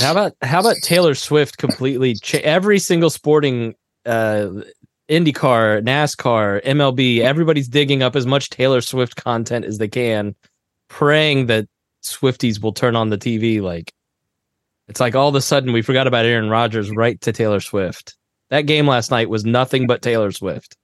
How 0.00 0.10
about 0.10 0.32
how 0.42 0.60
about 0.60 0.76
Taylor 0.82 1.14
Swift 1.14 1.58
completely 1.58 2.14
cha- 2.14 2.40
every 2.42 2.80
single 2.80 3.08
sporting 3.08 3.76
uh 4.04 4.48
IndyCar, 5.08 5.82
NASCAR, 5.82 6.64
MLB, 6.64 7.20
everybody's 7.20 7.68
digging 7.68 8.02
up 8.02 8.16
as 8.16 8.26
much 8.26 8.50
Taylor 8.50 8.80
Swift 8.80 9.16
content 9.16 9.64
as 9.64 9.78
they 9.78 9.88
can, 9.88 10.34
praying 10.88 11.46
that 11.46 11.68
Swifties 12.02 12.60
will 12.60 12.72
turn 12.72 12.96
on 12.96 13.10
the 13.10 13.18
TV. 13.18 13.60
Like 13.60 13.92
it's 14.88 15.00
like 15.00 15.14
all 15.14 15.28
of 15.28 15.34
a 15.34 15.40
sudden 15.40 15.72
we 15.72 15.82
forgot 15.82 16.06
about 16.06 16.24
Aaron 16.24 16.50
Rodgers 16.50 16.90
right 16.90 17.20
to 17.22 17.32
Taylor 17.32 17.60
Swift. 17.60 18.16
That 18.50 18.62
game 18.62 18.86
last 18.86 19.10
night 19.10 19.28
was 19.28 19.44
nothing 19.44 19.86
but 19.86 20.02
Taylor 20.02 20.30
Swift. 20.30 20.76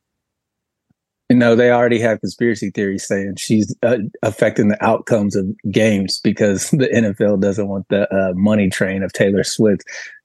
You 1.29 1.37
know, 1.39 1.57
they 1.57 1.71
already 1.71 1.99
have 2.01 2.21
conspiracy 2.21 2.71
theories 2.71 3.07
saying 3.07 3.37
she's 3.39 3.75
uh, 3.83 3.99
affecting 4.23 4.69
the 4.69 4.85
outcomes 4.85 5.35
of 5.35 5.47
games 5.71 6.21
because 6.23 6.71
the 6.71 6.89
NFL 6.89 7.41
doesn't 7.41 7.69
want 7.69 7.87
the 7.89 8.13
uh, 8.13 8.33
money 8.35 8.69
train 8.69 9.03
of 9.03 9.13
Taylor 9.13 9.45
Swift 9.45 9.83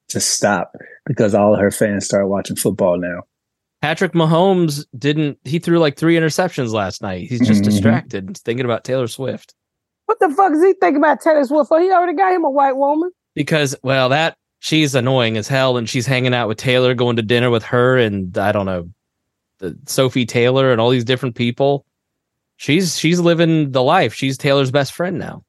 to 0.09 0.19
stop 0.19 0.73
because 1.05 1.33
all 1.33 1.55
her 1.55 1.71
fans 1.71 2.05
start 2.05 2.27
watching 2.27 2.55
football 2.55 2.99
now. 2.99 3.21
Patrick 3.81 4.13
Mahomes 4.13 4.85
didn't. 4.97 5.37
He 5.43 5.59
threw 5.59 5.79
like 5.79 5.97
three 5.97 6.15
interceptions 6.15 6.71
last 6.71 7.01
night. 7.01 7.27
He's 7.29 7.45
just 7.45 7.61
Mhm. 7.61 7.65
distracted, 7.65 8.37
thinking 8.37 8.65
about 8.65 8.83
Taylor 8.83 9.07
Swift 9.07 9.53
What 10.07 10.19
the 10.19 10.29
fuck 10.29 10.53
is 10.53 10.63
he 10.63 10.73
thinking 10.79 10.97
about 10.97 11.19
Taylor 11.21 11.43
Swift 11.43 11.67
for? 11.67 11.79
He 11.81 11.91
already 11.91 12.13
got 12.17 12.33
him 12.33 12.43
a 12.45 12.49
white 12.49 12.77
woman. 12.77 13.11
because, 13.35 13.75
well, 13.83 14.09
that 14.09 14.35
she's 14.59 14.95
annoying 14.95 15.37
as 15.37 15.47
hell, 15.47 15.77
and 15.77 15.87
she's 15.89 16.07
hanging 16.07 16.33
out 16.33 16.47
with 16.47 16.57
Taylor, 16.57 16.93
going 16.95 17.17
to 17.17 17.21
dinner 17.21 17.49
with 17.51 17.63
her, 17.65 17.97
and 17.97 18.35
I 18.37 18.51
don't 18.51 18.65
know, 18.65 18.89
the 19.59 19.77
Sophie 19.85 20.25
Taylor 20.25 20.71
and 20.71 20.79
all 20.81 20.89
these 20.89 21.03
different 21.03 21.35
people. 21.35 21.85
She's 22.55 22.97
she's 22.97 23.19
living 23.19 23.71
the 23.73 23.83
life. 23.83 24.13
She's 24.15 24.37
Taylor's 24.37 24.71
best 24.71 24.93
friend 24.93 25.19
now. 25.19 25.43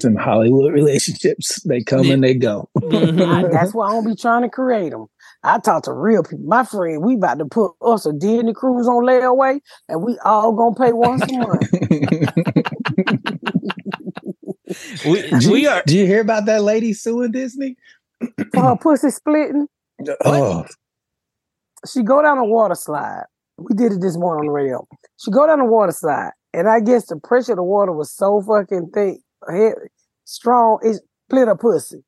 Some 0.00 0.16
Hollywood 0.16 0.72
relationships, 0.74 1.62
they 1.62 1.80
come 1.82 2.10
and 2.10 2.24
they 2.24 2.34
go. 2.34 2.68
Mhm. 2.80 3.52
That's 3.52 3.72
why 3.74 3.88
I 3.88 3.92
don't 3.92 4.04
be 4.06 4.16
trying 4.16 4.42
to 4.42 4.48
create 4.48 4.90
them. 4.90 5.06
I 5.46 5.60
talk 5.60 5.84
to 5.84 5.92
real 5.92 6.24
people. 6.24 6.44
My 6.44 6.64
friend, 6.64 7.04
we 7.04 7.14
about 7.14 7.38
to 7.38 7.44
put 7.46 7.72
us 7.80 8.04
a 8.04 8.12
Disney 8.12 8.52
cruise 8.52 8.88
on 8.88 9.04
layaway, 9.04 9.60
and 9.88 10.02
we 10.02 10.18
all 10.24 10.52
gonna 10.52 10.74
pay 10.74 10.92
once 10.92 11.22
a 11.22 11.32
month. 11.32 11.62
we, 15.06 15.22
Did 15.22 15.46
we 15.50 15.62
you, 15.62 15.68
are. 15.68 15.82
did 15.86 15.94
you 15.94 16.06
hear 16.06 16.20
about 16.20 16.46
that 16.46 16.62
lady 16.62 16.92
suing 16.92 17.30
Disney? 17.30 17.76
For 18.52 18.62
her 18.64 18.76
pussy 18.76 19.10
splitting, 19.10 19.68
Oh, 20.24 20.64
she 21.90 22.02
go 22.02 22.22
down 22.22 22.38
a 22.38 22.44
water 22.44 22.74
slide. 22.74 23.24
We 23.56 23.74
did 23.74 23.92
it 23.92 24.00
this 24.00 24.16
morning 24.18 24.40
on 24.40 24.46
the 24.46 24.52
radio. 24.52 24.86
She 25.18 25.30
go 25.30 25.46
down 25.46 25.60
a 25.60 25.64
water 25.64 25.92
slide, 25.92 26.32
and 26.52 26.68
I 26.68 26.80
guess 26.80 27.06
the 27.06 27.16
pressure 27.16 27.52
of 27.52 27.56
the 27.58 27.62
water 27.62 27.92
was 27.92 28.10
so 28.12 28.42
fucking 28.42 28.90
thick, 28.92 29.18
heavy, 29.48 29.74
strong, 30.24 30.80
it 30.82 31.00
split 31.28 31.46
her 31.46 31.56
pussy. 31.56 31.98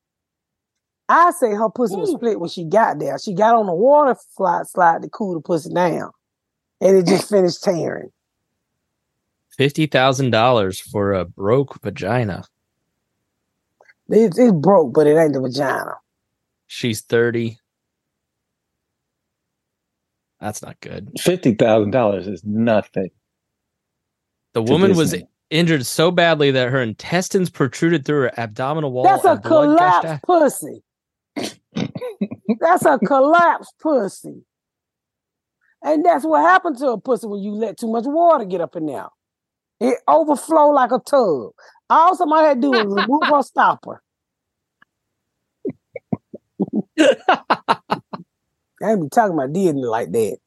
I 1.08 1.30
say 1.32 1.52
her 1.54 1.70
pussy 1.70 1.96
was 1.96 2.10
split 2.10 2.38
when 2.38 2.50
she 2.50 2.64
got 2.64 2.98
there. 2.98 3.18
She 3.18 3.32
got 3.32 3.54
on 3.54 3.66
the 3.66 3.74
water 3.74 4.14
slide, 4.36 4.66
slide 4.66 5.02
to 5.02 5.08
cool 5.08 5.34
the 5.34 5.40
pussy 5.40 5.72
down, 5.72 6.10
and 6.80 6.96
it 6.96 7.06
just 7.06 7.30
finished 7.30 7.62
tearing. 7.62 8.10
Fifty 9.56 9.86
thousand 9.86 10.30
dollars 10.30 10.78
for 10.78 11.14
a 11.14 11.24
broke 11.24 11.80
vagina. 11.82 12.44
It, 14.10 14.34
it's 14.36 14.52
broke, 14.52 14.94
but 14.94 15.06
it 15.06 15.16
ain't 15.16 15.32
the 15.32 15.40
vagina. 15.40 15.94
She's 16.66 17.00
thirty. 17.00 17.58
That's 20.40 20.62
not 20.62 20.78
good. 20.80 21.10
fifty 21.18 21.54
thousand 21.54 21.90
dollars 21.90 22.26
is 22.26 22.44
nothing. 22.44 23.10
The 24.52 24.62
to 24.62 24.70
woman 24.70 24.94
was 24.94 25.14
injured 25.50 25.86
so 25.86 26.10
badly 26.10 26.50
that 26.50 26.70
her 26.70 26.82
intestines 26.82 27.48
protruded 27.48 28.04
through 28.04 28.22
her 28.22 28.40
abdominal 28.40 28.92
wall. 28.92 29.04
That's 29.04 29.24
a 29.24 29.32
and 29.32 29.42
blood 29.42 29.78
collapsed 29.78 30.06
out. 30.06 30.22
pussy. 30.22 30.82
That's 32.60 32.84
a 32.84 32.98
collapsed 32.98 33.74
pussy. 33.80 34.42
And 35.82 36.04
that's 36.04 36.24
what 36.24 36.42
happened 36.42 36.78
to 36.78 36.88
a 36.88 37.00
pussy 37.00 37.26
when 37.26 37.40
you 37.40 37.52
let 37.52 37.78
too 37.78 37.90
much 37.90 38.04
water 38.06 38.44
get 38.44 38.60
up 38.60 38.76
in 38.76 38.86
there. 38.86 39.06
It 39.80 39.98
overflow 40.08 40.70
like 40.70 40.90
a 40.90 40.98
tub. 40.98 41.52
All 41.88 42.16
somebody 42.16 42.48
had 42.48 42.60
to 42.60 42.60
do 42.60 42.70
was 42.70 42.86
remove 42.86 43.22
her 43.28 43.42
stopper. 43.42 44.02
I 48.82 48.90
ain't 48.90 49.02
be 49.02 49.08
talking 49.08 49.34
about 49.34 49.52
Disney 49.52 49.84
like 49.84 50.10
that. 50.12 50.38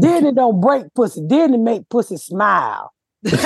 Disney 0.00 0.32
don't 0.32 0.60
break 0.60 0.84
pussy. 0.94 1.20
Disney 1.26 1.58
make 1.58 1.88
pussy 1.88 2.16
smile. 2.16 2.92
That's 3.22 3.42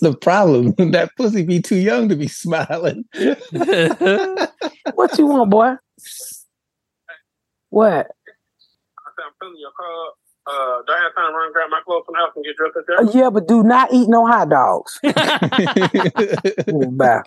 the 0.00 0.16
problem. 0.20 0.72
that 0.92 1.10
pussy 1.16 1.44
be 1.44 1.60
too 1.60 1.76
young 1.76 2.08
to 2.08 2.16
be 2.16 2.26
smiling. 2.28 3.04
What 4.94 5.18
you 5.18 5.26
want, 5.26 5.50
boy? 5.50 5.74
What? 7.70 7.86
I 7.86 7.90
said, 8.00 8.06
I'm 9.26 9.32
filling 9.40 9.56
your 9.58 9.72
car. 9.76 10.10
Uh, 10.48 10.80
do 10.86 10.92
I 10.92 11.00
have 11.02 11.12
time 11.16 11.32
to 11.32 11.36
run 11.36 11.46
and 11.46 11.54
grab 11.54 11.68
my 11.70 11.80
clothes 11.84 12.04
from 12.06 12.14
the 12.14 12.20
house 12.20 12.30
and 12.36 12.44
get 12.44 12.54
dressed 12.56 12.76
up 12.76 12.84
there? 12.86 13.02
Yeah, 13.20 13.30
but 13.30 13.48
do 13.48 13.64
not 13.64 13.92
eat 13.92 14.08
no 14.08 14.24
hot 14.26 14.48
dogs. 14.48 15.00
Bye. 16.96 17.22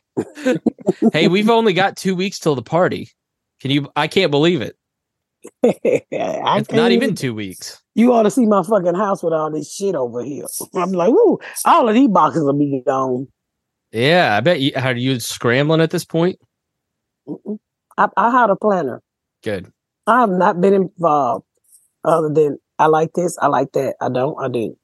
hey, 1.11 1.27
we've 1.27 1.49
only 1.49 1.73
got 1.73 1.97
two 1.97 2.15
weeks 2.15 2.39
till 2.39 2.55
the 2.55 2.61
party. 2.61 3.09
Can 3.59 3.71
you? 3.71 3.89
I 3.97 4.07
can't 4.07 4.31
believe 4.31 4.61
it. 4.61 4.77
I 5.63 6.01
It's 6.11 6.67
can't 6.67 6.91
even 6.91 7.15
two 7.15 7.33
weeks. 7.33 7.81
You 7.95 8.13
ought 8.13 8.23
to 8.23 8.31
see 8.31 8.45
my 8.45 8.63
fucking 8.63 8.95
house 8.95 9.23
with 9.23 9.33
all 9.33 9.51
this 9.51 9.73
shit 9.73 9.95
over 9.95 10.23
here. 10.23 10.45
I'm 10.75 10.91
like, 10.91 11.11
woo, 11.11 11.39
all 11.65 11.87
of 11.87 11.95
these 11.95 12.09
boxes 12.09 12.43
will 12.43 12.53
be 12.53 12.81
gone. 12.85 13.27
Yeah, 13.91 14.37
I 14.37 14.39
bet 14.41 14.59
you. 14.59 14.71
Are 14.75 14.95
you 14.95 15.19
scrambling 15.19 15.81
at 15.81 15.91
this 15.91 16.05
point? 16.05 16.39
Mm-mm. 17.27 17.57
I, 17.97 18.07
I 18.15 18.31
had 18.31 18.49
a 18.49 18.55
planner. 18.55 19.01
Good. 19.43 19.71
I 20.07 20.21
have 20.21 20.29
not 20.29 20.61
been 20.61 20.73
involved 20.73 21.45
other 22.03 22.29
than 22.29 22.57
I 22.77 22.87
like 22.87 23.13
this, 23.13 23.37
I 23.41 23.47
like 23.47 23.73
that. 23.73 23.95
I 24.01 24.09
don't, 24.09 24.41
I 24.41 24.47
do. 24.47 24.77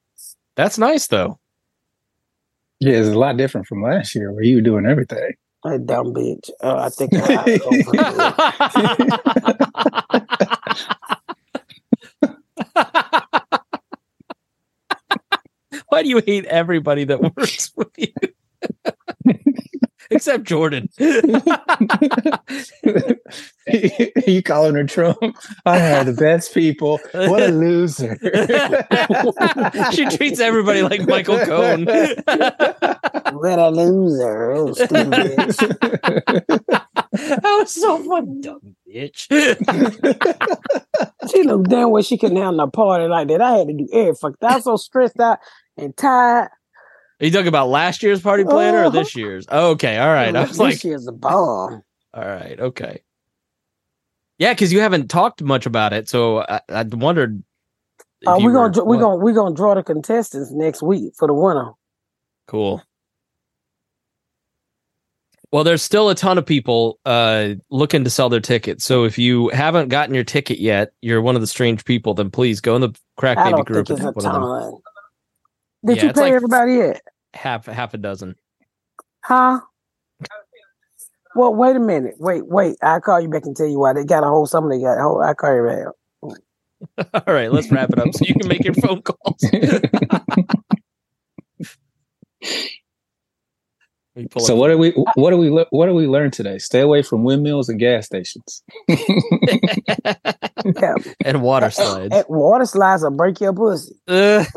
That's 0.56 0.78
nice 0.78 1.08
though. 1.08 1.40
Yeah, 2.80 2.94
it's 2.94 3.08
a 3.08 3.18
lot 3.18 3.38
different 3.38 3.68
from 3.68 3.82
last 3.82 4.14
year 4.16 4.34
where 4.34 4.44
you 4.44 4.56
were 4.56 4.62
doing 4.62 4.86
everything. 4.86 5.32
I 5.64 5.78
dumb 5.78 6.14
bitch. 6.14 6.50
Uh, 6.62 6.76
I 6.78 6.90
think 6.90 7.12
I 7.16 7.60
Why 15.90 16.04
do 16.04 16.10
you 16.10 16.22
hate 16.26 16.46
everybody 16.46 17.04
that 17.06 17.22
works 17.22 17.72
with 17.76 17.90
you? 17.98 18.14
Except 20.12 20.44
Jordan. 20.44 20.88
you 21.00 21.32
calling 24.44 24.76
her 24.76 24.84
Trump? 24.84 25.18
I 25.66 25.78
had 25.78 26.06
the 26.06 26.14
best 26.14 26.54
people. 26.54 27.00
What 27.14 27.42
a 27.42 27.48
loser. 27.48 28.16
she 29.94 30.06
treats 30.16 30.40
everybody 30.40 30.84
like 30.84 31.08
Michael 31.08 31.40
Cohen. 31.40 31.86
What 31.86 33.60
a 33.60 33.70
loser. 33.70 34.74
Stupid 37.18 37.38
bitch. 37.38 37.42
that 37.42 37.58
was 37.60 37.72
so 37.74 38.04
fun, 38.04 38.42
dumb 38.42 38.76
bitch. 38.88 39.28
She 41.32 41.44
looked 41.44 41.70
damn 41.70 41.92
well 41.92 42.04
she 42.04 42.18
couldn't 42.18 42.38
handle 42.38 42.62
a 42.62 42.68
party 42.72 43.08
like 43.08 43.28
that. 43.30 43.42
I 43.42 43.58
had 43.58 43.68
to 43.68 43.74
do 43.74 43.88
everything. 43.92 44.36
I 44.42 44.56
was 44.56 44.64
so 44.64 44.76
stressed 44.78 45.20
out 45.20 45.40
and 45.78 45.96
tired. 45.98 46.50
Are 47.22 47.26
you 47.26 47.32
talking 47.32 47.48
about 47.48 47.70
last 47.70 48.04
year's 48.04 48.22
party 48.22 48.44
planner 48.44 48.80
or 48.80 48.86
Uh-huh. 48.86 48.90
this 49.00 49.16
year's? 49.16 49.46
Oh, 49.50 49.72
okay, 49.72 49.98
all 49.98 50.14
right. 50.14 50.36
I 50.36 50.42
was 50.42 50.50
this 50.52 50.60
like, 50.60 50.84
year's 50.84 51.08
a 51.08 51.12
bomb. 51.14 51.82
all 52.14 52.26
right, 52.26 52.60
okay. 52.60 53.02
Yeah, 54.38 54.52
because 54.54 54.74
you 54.74 54.82
haven't 54.82 55.10
talked 55.10 55.42
much 55.42 55.66
about 55.66 55.94
it, 55.94 56.10
so 56.10 56.40
I, 56.42 56.60
I 56.70 56.84
wondered. 56.84 57.42
if 58.22 58.28
Uh, 58.28 58.38
we're 58.42 58.52
gonna 58.52 58.78
were- 58.78 58.86
we're 58.86 58.96
what? 58.98 59.02
gonna 59.02 59.16
we're 59.18 59.34
gonna 59.34 59.56
draw 59.56 59.74
the 59.76 59.84
contestants 59.84 60.52
next 60.52 60.82
week 60.84 61.14
for 61.18 61.28
the 61.28 61.34
winner. 61.34 61.72
Cool. 62.48 62.84
Well, 65.56 65.64
there's 65.64 65.82
still 65.82 66.10
a 66.10 66.16
ton 66.16 66.38
of 66.38 66.46
people 66.46 67.00
uh, 67.06 67.52
looking 67.70 68.04
to 68.04 68.10
sell 68.10 68.28
their 68.28 68.42
tickets. 68.42 68.84
So 68.84 69.06
if 69.06 69.18
you 69.18 69.48
haven't 69.54 69.88
gotten 69.88 70.14
your 70.14 70.26
ticket 70.26 70.60
yet, 70.60 70.92
you're 71.00 71.22
one 71.22 71.36
of 71.36 71.40
the 71.42 71.48
strange 71.48 71.86
people. 71.86 72.14
Then 72.14 72.30
please 72.30 72.60
go 72.60 72.76
in 72.76 72.82
the 72.82 72.94
Crack 73.16 73.38
I 73.38 73.46
Baby 73.46 73.56
don't 73.56 73.66
group 73.66 73.88
think 73.88 74.00
and 74.02 74.10
it's 74.10 74.18
a 74.18 74.20
pick 74.20 74.34
one 74.34 74.36
of 74.36 74.42
them. 74.42 74.72
ton. 74.74 74.82
Did 75.86 75.96
Yeah, 75.96 76.04
you 76.08 76.14
pay 76.14 76.22
like- 76.24 76.34
everybody 76.34 76.74
yet? 76.74 77.02
Half 77.34 77.68
half 77.68 77.94
a 77.94 77.98
dozen. 77.98 78.36
Huh? 79.24 79.62
Well, 81.38 81.56
wait 81.56 81.78
a 81.78 81.80
minute. 81.80 82.16
Wait, 82.20 82.46
wait. 82.46 82.76
I'll 82.84 83.00
call 83.00 83.22
you 83.22 83.30
back 83.30 83.46
and 83.46 83.56
tell 83.56 83.68
you 83.68 83.80
why. 83.80 83.94
They 83.94 84.04
got 84.04 84.26
a 84.26 84.28
hold 84.28 84.50
something 84.50 84.78
they 84.78 84.84
got 84.84 84.98
a 85.00 85.04
hold. 85.04 85.24
I'll 85.24 85.36
call 85.36 85.56
you 85.56 85.64
back. 86.98 87.24
All 87.28 87.34
right, 87.34 87.50
let's 87.50 87.72
wrap 87.72 87.92
it 87.94 88.00
up 88.00 88.14
so 88.14 88.26
you 88.26 88.34
can 88.34 88.50
make 88.50 88.66
your 88.66 88.74
phone 88.74 89.02
calls. 89.04 89.42
Let 94.16 94.22
me 94.22 94.28
pull 94.30 94.46
so 94.46 94.56
what 94.56 94.70
do 94.70 94.78
we 94.78 94.92
what 95.16 95.32
do 95.32 95.38
we 95.38 95.50
what 95.50 95.86
do 95.88 95.94
we 95.94 96.08
learn 96.08 96.32
today? 96.32 96.58
Stay 96.58 96.80
away 96.80 97.02
from 97.02 97.24
windmills 97.24 97.68
and 97.70 97.80
gas 97.80 98.06
stations. 98.06 98.64
Yeah. 100.82 100.96
and 101.24 101.44
water 101.44 101.70
slides. 101.70 102.12
At 102.12 102.28
water 102.28 102.66
slides 102.66 103.04
will 103.04 103.12
break 103.12 103.40
your 103.40 103.54
pussy. 103.54 103.94
Ugh, 104.08 104.48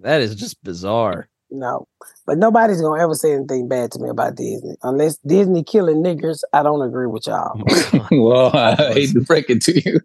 that 0.00 0.20
is 0.20 0.34
just 0.34 0.62
bizarre. 0.62 1.28
No. 1.50 1.88
But 2.26 2.36
nobody's 2.36 2.82
gonna 2.82 3.02
ever 3.02 3.14
say 3.14 3.32
anything 3.32 3.68
bad 3.68 3.90
to 3.92 3.98
me 3.98 4.10
about 4.10 4.34
Disney. 4.34 4.76
Unless 4.82 5.16
Disney 5.26 5.64
killing 5.64 6.02
niggers, 6.02 6.40
I 6.52 6.62
don't 6.62 6.82
agree 6.82 7.06
with 7.06 7.26
y'all. 7.26 7.62
Oh 7.94 8.08
well, 8.10 8.54
I 8.54 8.92
hate 8.92 9.12
to 9.12 9.20
break 9.20 9.48
it 9.48 9.62
to 9.62 9.80
you. 9.80 10.00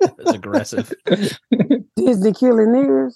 That's 0.00 0.32
aggressive. 0.34 0.92
Disney 1.96 2.32
killing 2.32 2.68
niggers? 2.68 3.14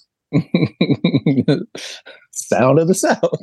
Sound 2.37 2.79
of 2.79 2.87
the 2.87 2.95
South. 2.95 3.41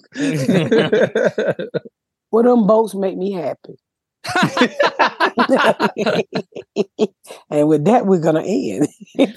Well, 2.34 2.42
them 2.42 2.66
boats 2.66 2.96
make 2.96 3.16
me 3.16 3.30
happy. 3.30 3.76
and 7.48 7.68
with 7.68 7.84
that, 7.84 8.06
we're 8.06 8.18
gonna 8.18 8.42
end. 8.42 8.88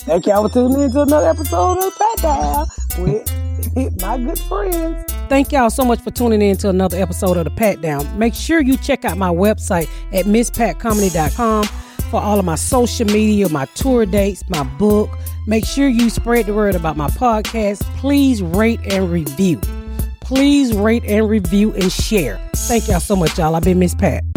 Thank 0.00 0.26
y'all 0.26 0.48
for 0.48 0.52
tuning 0.52 0.80
in 0.80 0.90
to 0.90 1.02
another 1.02 1.28
episode 1.28 1.78
of 1.78 1.96
Pat 1.96 2.16
Down 2.22 2.66
with 2.98 4.02
my 4.02 4.18
good 4.18 4.40
friends. 4.40 5.12
Thank 5.28 5.52
y'all 5.52 5.70
so 5.70 5.84
much 5.84 6.00
for 6.00 6.10
tuning 6.10 6.42
in 6.42 6.56
to 6.56 6.68
another 6.68 7.00
episode 7.00 7.36
of 7.36 7.44
the 7.44 7.50
Pat 7.52 7.80
Down. 7.80 8.18
Make 8.18 8.34
sure 8.34 8.60
you 8.60 8.76
check 8.76 9.04
out 9.04 9.16
my 9.16 9.30
website 9.30 9.88
at 10.12 10.24
misspatcomedy.com 10.24 11.68
for 12.10 12.20
all 12.20 12.38
of 12.38 12.44
my 12.44 12.54
social 12.54 13.06
media, 13.06 13.48
my 13.48 13.66
tour 13.74 14.06
dates, 14.06 14.42
my 14.48 14.62
book. 14.62 15.10
Make 15.46 15.64
sure 15.64 15.88
you 15.88 16.10
spread 16.10 16.46
the 16.46 16.54
word 16.54 16.74
about 16.74 16.96
my 16.96 17.08
podcast. 17.08 17.82
Please 17.96 18.42
rate 18.42 18.80
and 18.92 19.10
review. 19.10 19.60
Please 20.20 20.74
rate 20.74 21.04
and 21.04 21.28
review 21.28 21.72
and 21.74 21.90
share. 21.92 22.40
Thank 22.54 22.88
y'all 22.88 23.00
so 23.00 23.14
much, 23.14 23.38
y'all. 23.38 23.54
I've 23.54 23.62
been 23.62 23.78
Miss 23.78 23.94
Pat. 23.94 24.35